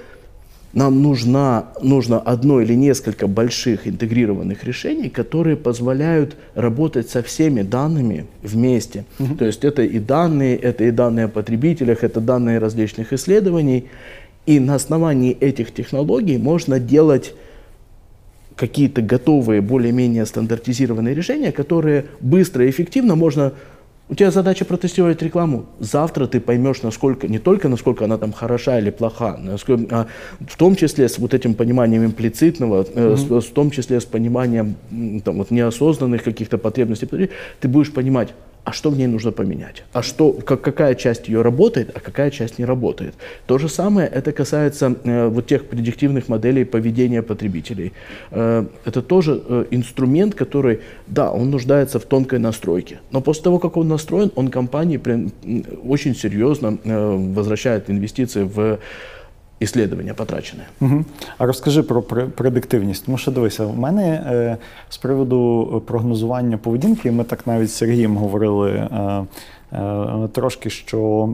нам 0.72 1.02
нужна, 1.02 1.68
нужно 1.82 2.20
одно 2.20 2.60
или 2.60 2.74
несколько 2.74 3.26
больших 3.26 3.88
интегрированных 3.88 4.62
решений, 4.62 5.08
которые 5.08 5.56
позволяют 5.56 6.36
работать 6.54 7.08
со 7.08 7.22
всеми 7.22 7.62
данными 7.62 8.26
вместе. 8.42 9.04
Угу. 9.18 9.34
То 9.36 9.46
есть 9.46 9.64
это 9.64 9.82
и 9.82 9.98
данные, 9.98 10.56
это 10.56 10.84
и 10.84 10.90
данные 10.90 11.24
о 11.24 11.28
потребителях, 11.28 12.04
это 12.04 12.20
данные 12.20 12.58
различных 12.58 13.12
исследований. 13.12 13.86
И 14.44 14.60
на 14.60 14.76
основании 14.76 15.32
этих 15.32 15.72
технологий 15.72 16.36
можно 16.36 16.78
делать 16.78 17.34
какие-то 18.56 19.02
готовые, 19.02 19.60
более-менее 19.60 20.26
стандартизированные 20.26 21.14
решения, 21.14 21.52
которые 21.52 22.06
быстро 22.20 22.66
и 22.66 22.70
эффективно 22.70 23.14
можно 23.14 23.52
у 24.08 24.14
тебя 24.14 24.30
задача 24.30 24.64
протестировать 24.64 25.20
рекламу. 25.20 25.66
Завтра 25.80 26.26
ты 26.26 26.40
поймешь, 26.40 26.82
насколько, 26.82 27.26
не 27.26 27.38
только 27.38 27.68
насколько 27.68 28.04
она 28.04 28.18
там 28.18 28.32
хороша 28.32 28.78
или 28.78 28.90
плоха, 28.90 29.36
насколько, 29.36 29.86
а 29.90 30.06
в 30.46 30.56
том 30.56 30.76
числе 30.76 31.08
с 31.08 31.18
вот 31.18 31.34
этим 31.34 31.54
пониманием 31.54 32.04
имплицитного, 32.04 32.84
mm-hmm. 32.84 33.40
с, 33.40 33.46
в 33.46 33.52
том 33.52 33.70
числе 33.72 34.00
с 34.00 34.04
пониманием 34.04 34.76
там, 35.24 35.38
вот, 35.38 35.50
неосознанных 35.50 36.22
каких-то 36.22 36.56
потребностей, 36.56 37.08
ты 37.60 37.68
будешь 37.68 37.92
понимать, 37.92 38.28
а 38.66 38.72
что 38.72 38.90
в 38.90 38.98
ней 38.98 39.06
нужно 39.06 39.30
поменять, 39.30 39.84
а 39.92 40.02
что, 40.02 40.32
как, 40.32 40.60
какая 40.60 40.96
часть 40.96 41.28
ее 41.28 41.42
работает, 41.42 41.92
а 41.94 42.00
какая 42.00 42.32
часть 42.32 42.58
не 42.58 42.64
работает. 42.64 43.14
То 43.46 43.58
же 43.58 43.68
самое 43.68 44.08
это 44.08 44.32
касается 44.32 44.96
э, 45.04 45.28
вот 45.28 45.46
тех 45.46 45.66
предиктивных 45.66 46.28
моделей 46.28 46.64
поведения 46.64 47.22
потребителей. 47.22 47.92
Э, 48.32 48.66
это 48.84 49.02
тоже 49.02 49.40
э, 49.48 49.66
инструмент, 49.70 50.34
который, 50.34 50.80
да, 51.06 51.30
он 51.30 51.50
нуждается 51.50 52.00
в 52.00 52.06
тонкой 52.06 52.40
настройке, 52.40 52.98
но 53.12 53.20
после 53.20 53.44
того, 53.44 53.60
как 53.60 53.76
он 53.76 53.86
настроен, 53.86 54.32
он 54.34 54.48
компании 54.48 54.96
при, 54.96 55.28
очень 55.84 56.16
серьезно 56.16 56.78
э, 56.82 57.32
возвращает 57.34 57.88
инвестиции 57.88 58.42
в 58.42 58.80
Іслідування 59.60 60.14
потрачене. 60.14 60.62
Угу. 60.80 61.04
А 61.38 61.46
розкажи 61.46 61.82
про 61.82 62.02
предиктивність. 62.02 63.04
Тому 63.04 63.18
що 63.18 63.30
дивися, 63.30 63.66
в 63.66 63.78
мене 63.78 64.08
е, 64.26 64.56
з 64.88 64.96
приводу 64.96 65.82
прогнозування 65.86 66.58
поведінки, 66.58 67.10
ми 67.10 67.24
так 67.24 67.46
навіть 67.46 67.70
з 67.70 67.74
Сергієм 67.74 68.16
говорили. 68.16 68.70
Е, 68.70 69.24
Е, 69.65 69.65
трошки 70.32 70.70
що 70.70 71.28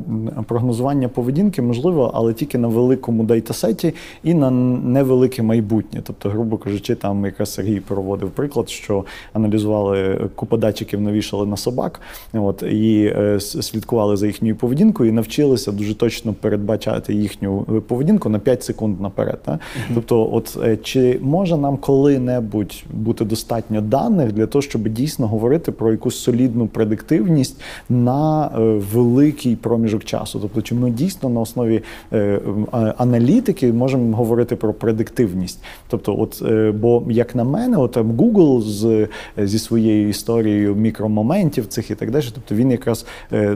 прогнозування 0.46 1.08
поведінки 1.08 1.62
можливо, 1.62 2.10
але 2.14 2.34
тільки 2.34 2.58
на 2.58 2.68
великому 2.68 3.24
дейтасеті 3.24 3.94
і 4.24 4.34
на 4.34 4.50
невелике 4.50 5.42
майбутнє. 5.42 6.00
Тобто, 6.04 6.28
грубо 6.28 6.56
кажучи, 6.56 6.94
там 6.94 7.24
якраз 7.24 7.54
Сергій 7.54 7.80
проводив 7.80 8.30
приклад, 8.30 8.68
що 8.68 9.04
аналізували 9.32 10.20
купу 10.34 10.56
датчиків, 10.56 11.00
навішали 11.00 11.46
на 11.46 11.56
собак, 11.56 12.00
от 12.32 12.62
і 12.62 13.12
е, 13.16 13.40
слідкували 13.40 14.16
за 14.16 14.26
їхньою 14.26 14.56
поведінкою 14.56 15.10
і 15.10 15.12
навчилися 15.12 15.72
дуже 15.72 15.94
точно 15.94 16.32
передбачати 16.32 17.14
їхню 17.14 17.82
поведінку 17.88 18.28
на 18.28 18.38
5 18.38 18.64
секунд 18.64 19.00
наперед. 19.00 19.38
Так? 19.44 19.54
Угу. 19.54 19.94
Тобто, 19.94 20.28
от 20.32 20.58
е, 20.62 20.76
чи 20.76 21.18
може 21.22 21.56
нам 21.56 21.76
коли-небудь 21.76 22.84
бути 22.92 23.24
достатньо 23.24 23.80
даних 23.80 24.32
для 24.32 24.46
того, 24.46 24.62
щоб 24.62 24.88
дійсно 24.88 25.28
говорити 25.28 25.72
про 25.72 25.90
якусь 25.90 26.16
солідну 26.16 26.66
предиктивність 26.66 27.60
на 27.88 28.21
е, 28.22 28.60
великий 28.94 29.56
проміжок 29.56 30.04
часу. 30.04 30.38
Тобто, 30.42 30.62
чи 30.62 30.74
ми 30.74 30.90
дійсно 30.90 31.28
на 31.28 31.40
основі 31.40 31.82
е, 32.12 32.40
аналітики 32.98 33.72
можемо 33.72 34.16
говорити 34.16 34.56
про 34.56 34.72
предиктивність? 34.72 35.62
Тобто, 35.88 36.20
от 36.20 36.42
е, 36.46 36.72
бо 36.72 37.02
як 37.10 37.34
на 37.34 37.44
мене, 37.44 37.76
от 37.76 37.96
Google 37.96 38.60
з 38.60 39.08
зі 39.36 39.58
своєю 39.58 40.08
історією 40.08 40.74
мікромоментів 40.74 41.66
цих 41.66 41.90
і 41.90 41.94
так 41.94 42.10
далі, 42.10 42.24
тобто 42.34 42.54
він 42.54 42.70
якраз 42.70 43.06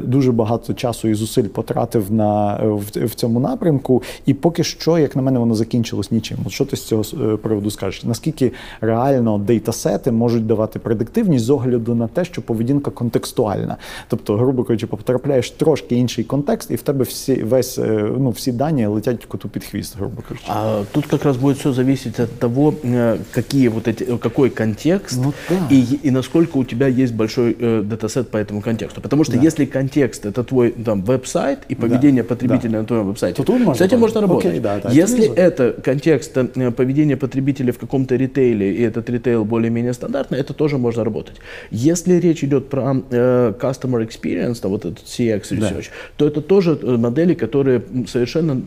дуже 0.02 0.32
багато 0.32 0.74
часу 0.74 1.08
і 1.08 1.14
зусиль 1.14 1.48
потратив 1.48 2.12
на 2.12 2.56
в, 2.56 3.06
в 3.06 3.14
цьому 3.14 3.40
напрямку, 3.40 4.02
і 4.26 4.34
поки 4.34 4.64
що, 4.64 4.98
як 4.98 5.16
на 5.16 5.22
мене, 5.22 5.38
воно 5.38 5.54
закінчилось 5.54 6.10
нічим. 6.10 6.38
От 6.44 6.52
що 6.52 6.64
ти 6.64 6.76
з 6.76 6.84
цього 6.84 7.02
приводу 7.38 7.70
скажеш? 7.70 8.04
Наскільки 8.04 8.52
реально 8.80 9.38
дейтасети 9.38 10.12
можуть 10.12 10.46
давати 10.46 10.78
предиктивність 10.78 11.44
з 11.44 11.50
огляду 11.50 11.94
на 11.94 12.08
те, 12.08 12.24
що 12.24 12.42
поведінка 12.42 12.90
контекстуальна? 12.90 13.76
Тобто, 14.08 14.36
грубо 14.36 14.55
грубо 14.55 14.63
кажучи, 14.63 14.87
потрапляєш 14.87 15.51
в 15.51 15.55
трошки 15.55 15.95
інший 15.95 16.23
контекст, 16.23 16.71
і 16.71 16.75
в 16.75 16.81
тебе 16.81 17.03
всі 17.03 17.33
весь 17.43 17.77
е, 17.79 18.09
ну 18.19 18.29
всі 18.29 18.51
дані 18.51 18.85
летять 18.85 19.25
коту 19.25 19.49
під 19.49 19.63
хвіст, 19.63 19.97
грубо 19.97 20.21
кажучи. 20.29 20.45
А 20.47 20.83
тут 20.91 21.05
как 21.05 21.23
раз 21.25 21.37
будет 21.37 21.57
все 21.57 21.73
зависеть 21.73 22.19
от 22.19 22.39
того, 22.39 22.73
э, 22.83 23.17
какие 23.31 23.69
вот 23.69 23.87
эти, 23.87 24.03
э, 24.13 24.17
какой 24.17 24.49
контекст 24.49 25.19
Ну 25.23 25.33
да. 25.49 25.75
и, 25.75 25.99
и 26.07 26.11
насколько 26.11 26.57
у 26.57 26.63
тебя 26.63 26.87
есть 26.87 27.13
большой 27.13 27.55
э, 27.59 27.81
датасет 27.81 28.29
по 28.29 28.37
этому 28.37 28.61
контексту. 28.61 29.01
Потому 29.01 29.23
что 29.23 29.37
если 29.37 29.65
контекст 29.65 30.25
это 30.25 30.43
твой 30.43 30.71
там 30.71 31.01
веб-сайт 31.03 31.59
и 31.71 31.75
поведение 31.75 32.23
потребителя 32.23 32.79
на 32.79 32.85
твоем 32.85 33.07
веб-сайте, 33.07 33.35
То 33.37 33.43
тут 33.43 33.59
можно 33.59 33.75
с 33.75 33.81
этим 33.81 33.99
можно 33.99 34.21
работать. 34.21 34.45
работать. 34.45 34.51
Окей, 34.51 34.59
да, 34.59 34.79
да, 34.83 34.89
это 34.89 35.01
если 35.01 35.21
вижу. 35.21 35.33
это 35.33 35.81
контекст 35.85 36.37
э, 36.37 36.71
поведения 36.71 37.17
потребителя 37.17 37.71
в 37.71 37.77
каком-то 37.77 38.15
ритейле 38.15 38.73
и 38.75 38.81
этот 38.83 39.09
ритейл 39.09 39.45
более-менее 39.45 39.93
стандартный, 39.93 40.39
это 40.39 40.53
тоже 40.53 40.77
можно 40.77 41.03
работать. 41.03 41.35
Если 41.71 42.19
речь 42.19 42.43
идет 42.43 42.69
про 42.69 42.95
э, 43.11 43.53
customer 43.59 44.07
experience, 44.07 44.44
там, 44.54 44.70
вот 44.70 44.84
этот 44.84 45.04
CX 45.04 45.42
research, 45.50 45.86
то 46.16 46.26
это 46.26 46.40
тоже 46.40 46.78
э, 46.80 46.96
модели, 46.96 47.34
которые 47.34 47.82
совершенно 48.06 48.60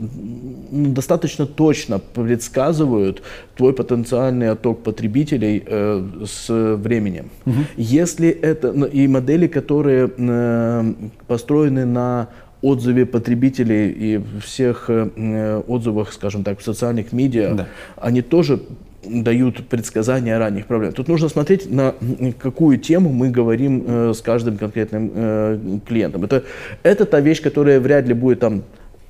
достаточно 0.72 1.46
точно 1.46 2.00
предсказывают 2.00 3.22
твой 3.56 3.74
потенциальный 3.74 4.50
отток 4.52 4.84
потребителей 4.84 5.64
э, 5.66 6.04
с 6.26 6.76
временем. 6.76 7.30
Если 7.78 8.30
это 8.30 8.74
ну, 8.74 8.86
и 8.86 9.08
модели, 9.08 9.48
которые 9.48 10.10
э, 10.18 10.94
построены 11.28 11.86
на 11.86 12.28
отзыве 12.62 13.06
потребителей 13.06 13.90
и 13.90 14.22
всех 14.46 14.90
э, 14.90 15.62
отзывах, 15.68 16.12
скажем 16.14 16.44
так, 16.44 16.60
в 16.60 16.64
социальных 16.64 17.14
медиа, 17.14 17.54
Да. 17.56 17.68
они 17.96 18.22
тоже 18.22 18.60
дают 19.04 19.68
предсказания 19.68 20.38
ранних 20.38 20.66
проблем. 20.66 20.94
Тут 20.94 21.08
нужно 21.08 21.30
смотреть, 21.30 21.72
на 21.72 21.96
какую 22.40 22.78
тему 22.78 23.12
мы 23.12 23.30
говорим 23.30 23.84
э, 23.86 24.14
с 24.14 24.22
каждым 24.22 24.58
конкретным 24.58 25.12
э, 25.14 25.80
клиентом. 25.88 26.26
Это, 26.26 26.44
это 26.84 27.06
та 27.06 27.20
вещь, 27.20 27.42
которая 27.42 27.80
вряд 27.80 28.08
ли 28.08 28.14
будет 28.14 28.40
там 28.40 28.64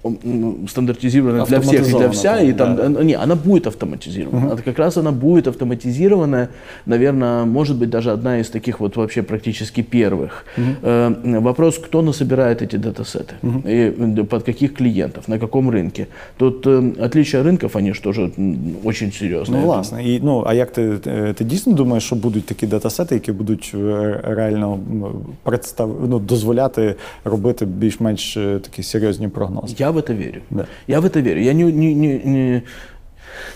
м, 0.05 0.69
стандартизирована 0.69 1.45
для 1.47 1.61
всех 1.61 1.73
и 1.73 1.77
для 1.77 1.81
Автоматизована, 1.81 2.13
вся, 2.13 2.41
и 2.41 2.53
там, 2.53 2.77
да. 2.77 3.01
э, 3.01 3.05
не, 3.05 3.15
она 3.15 3.35
будет 3.35 3.67
автоматизирована. 3.67 4.53
А 4.53 4.57
как 4.57 4.79
раз 4.79 4.97
она 4.97 5.13
будет 5.13 5.47
автоматизированная, 5.49 6.49
наверное, 6.87 7.45
может 7.45 7.77
быть 7.79 7.89
даже 7.91 8.13
одна 8.13 8.39
из 8.41 8.51
таких 8.51 8.81
вот 8.81 8.97
вообще 8.97 9.23
практически 9.23 9.83
первых. 9.83 10.45
Э, 10.83 11.41
вопрос, 11.41 11.79
кто 11.79 12.03
насобирает 12.03 12.63
эти 12.63 12.77
датасеты, 12.77 13.35
и 13.43 13.95
э, 13.99 14.25
под 14.25 14.43
каких 14.45 14.75
клиентов, 14.75 15.29
на 15.29 15.39
каком 15.39 15.71
рынке. 15.71 16.07
Тут 16.37 16.67
э, 16.67 16.93
отличия 17.01 17.43
рынков, 17.43 17.77
они 17.77 17.93
же 17.95 18.03
тоже 18.03 18.31
м, 18.39 18.77
очень 18.85 19.11
серьезные. 19.11 19.61
Ну, 19.61 19.61
власне, 19.61 20.05
і 20.05 20.21
ну 20.23 20.45
а 20.47 20.55
як 20.55 20.73
ти, 20.73 20.99
ти, 20.99 21.33
ти 21.39 21.45
дійсно 21.45 21.73
думаєш, 21.73 22.05
що 22.05 22.17
будуть 22.17 22.47
такі 22.47 22.67
датасети, 22.67 23.15
які 23.15 23.33
будуть 23.33 23.73
е, 23.75 24.21
реально 24.25 24.73
м, 24.73 25.05
представ... 25.43 25.91
ну, 26.09 26.19
дозволяти 26.19 26.95
робити 27.25 27.67
більш-менш 27.67 28.37
е, 28.37 28.59
такі 28.59 28.83
серйозні 28.83 29.29
прогнози? 29.29 29.75
Я 29.79 29.88
в 29.92 29.98
это 29.98 30.14
верю. 30.14 30.42
Да. 30.50 30.66
Я 30.88 31.02
в 31.02 31.06
это 31.06 31.20
верю. 31.20 31.42
Я 31.42 31.54
не, 31.54 31.64
не, 31.64 31.94
не, 31.94 32.20
не, 32.20 32.64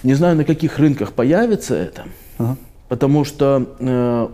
не 0.04 0.14
знаю, 0.14 0.36
на 0.38 0.44
каких 0.44 0.80
рынках 0.80 1.14
появится 1.14 1.76
это, 1.76 2.04
Ага. 2.38 2.58
потому 2.90 3.26
что 3.26 3.76
э, 3.80 4.28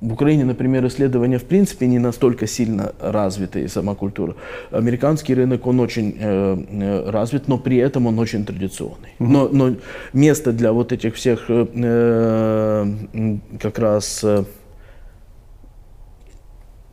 в 0.00 0.12
Украине, 0.12 0.44
например, 0.44 0.86
исследования 0.86 1.38
в 1.38 1.44
принципе 1.44 1.86
не 1.86 1.98
настолько 1.98 2.46
сильно 2.46 2.92
развиты, 3.00 3.62
и 3.64 3.68
сама 3.68 3.94
культура. 3.94 4.36
Американский 4.70 5.34
рынок, 5.34 5.66
он 5.66 5.80
очень 5.80 6.16
э, 6.18 6.56
э, 6.70 7.10
развит, 7.10 7.48
но 7.48 7.58
при 7.58 7.78
этом 7.78 8.06
он 8.06 8.18
очень 8.18 8.44
традиционный. 8.44 9.14
Но, 9.18 9.48
но 9.48 9.74
место 10.12 10.52
для 10.52 10.72
вот 10.72 10.92
этих 10.92 11.14
всех 11.14 11.46
э, 11.48 11.66
э, 11.74 13.38
как 13.60 13.78
раз, 13.78 14.20
э, 14.22 14.44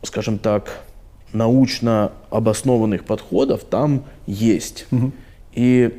скажем 0.02 0.40
так, 0.40 0.70
научно 1.36 2.12
обоснованных 2.30 3.04
подходов 3.04 3.64
там 3.64 4.04
есть. 4.28 4.88
И 5.54 5.92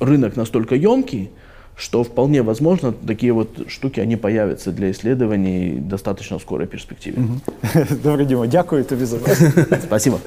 рынок 0.00 0.36
настолько 0.36 0.74
емкий, 0.74 1.30
что 1.76 2.02
вполне 2.02 2.42
возможно 2.42 2.92
такие 2.92 3.32
вот 3.32 3.68
штуки, 3.68 4.00
они 4.00 4.16
появятся 4.16 4.72
для 4.72 4.90
исследований 4.90 5.80
достаточно 5.80 6.38
в 6.38 6.42
скорой 6.42 6.66
перспективе. 6.66 7.18
Добре, 8.02 8.24
Дімо, 8.24 8.46
дякую 8.46 8.84
тобі 8.84 9.04
за 9.04 9.18
Спасибо. 9.82 10.18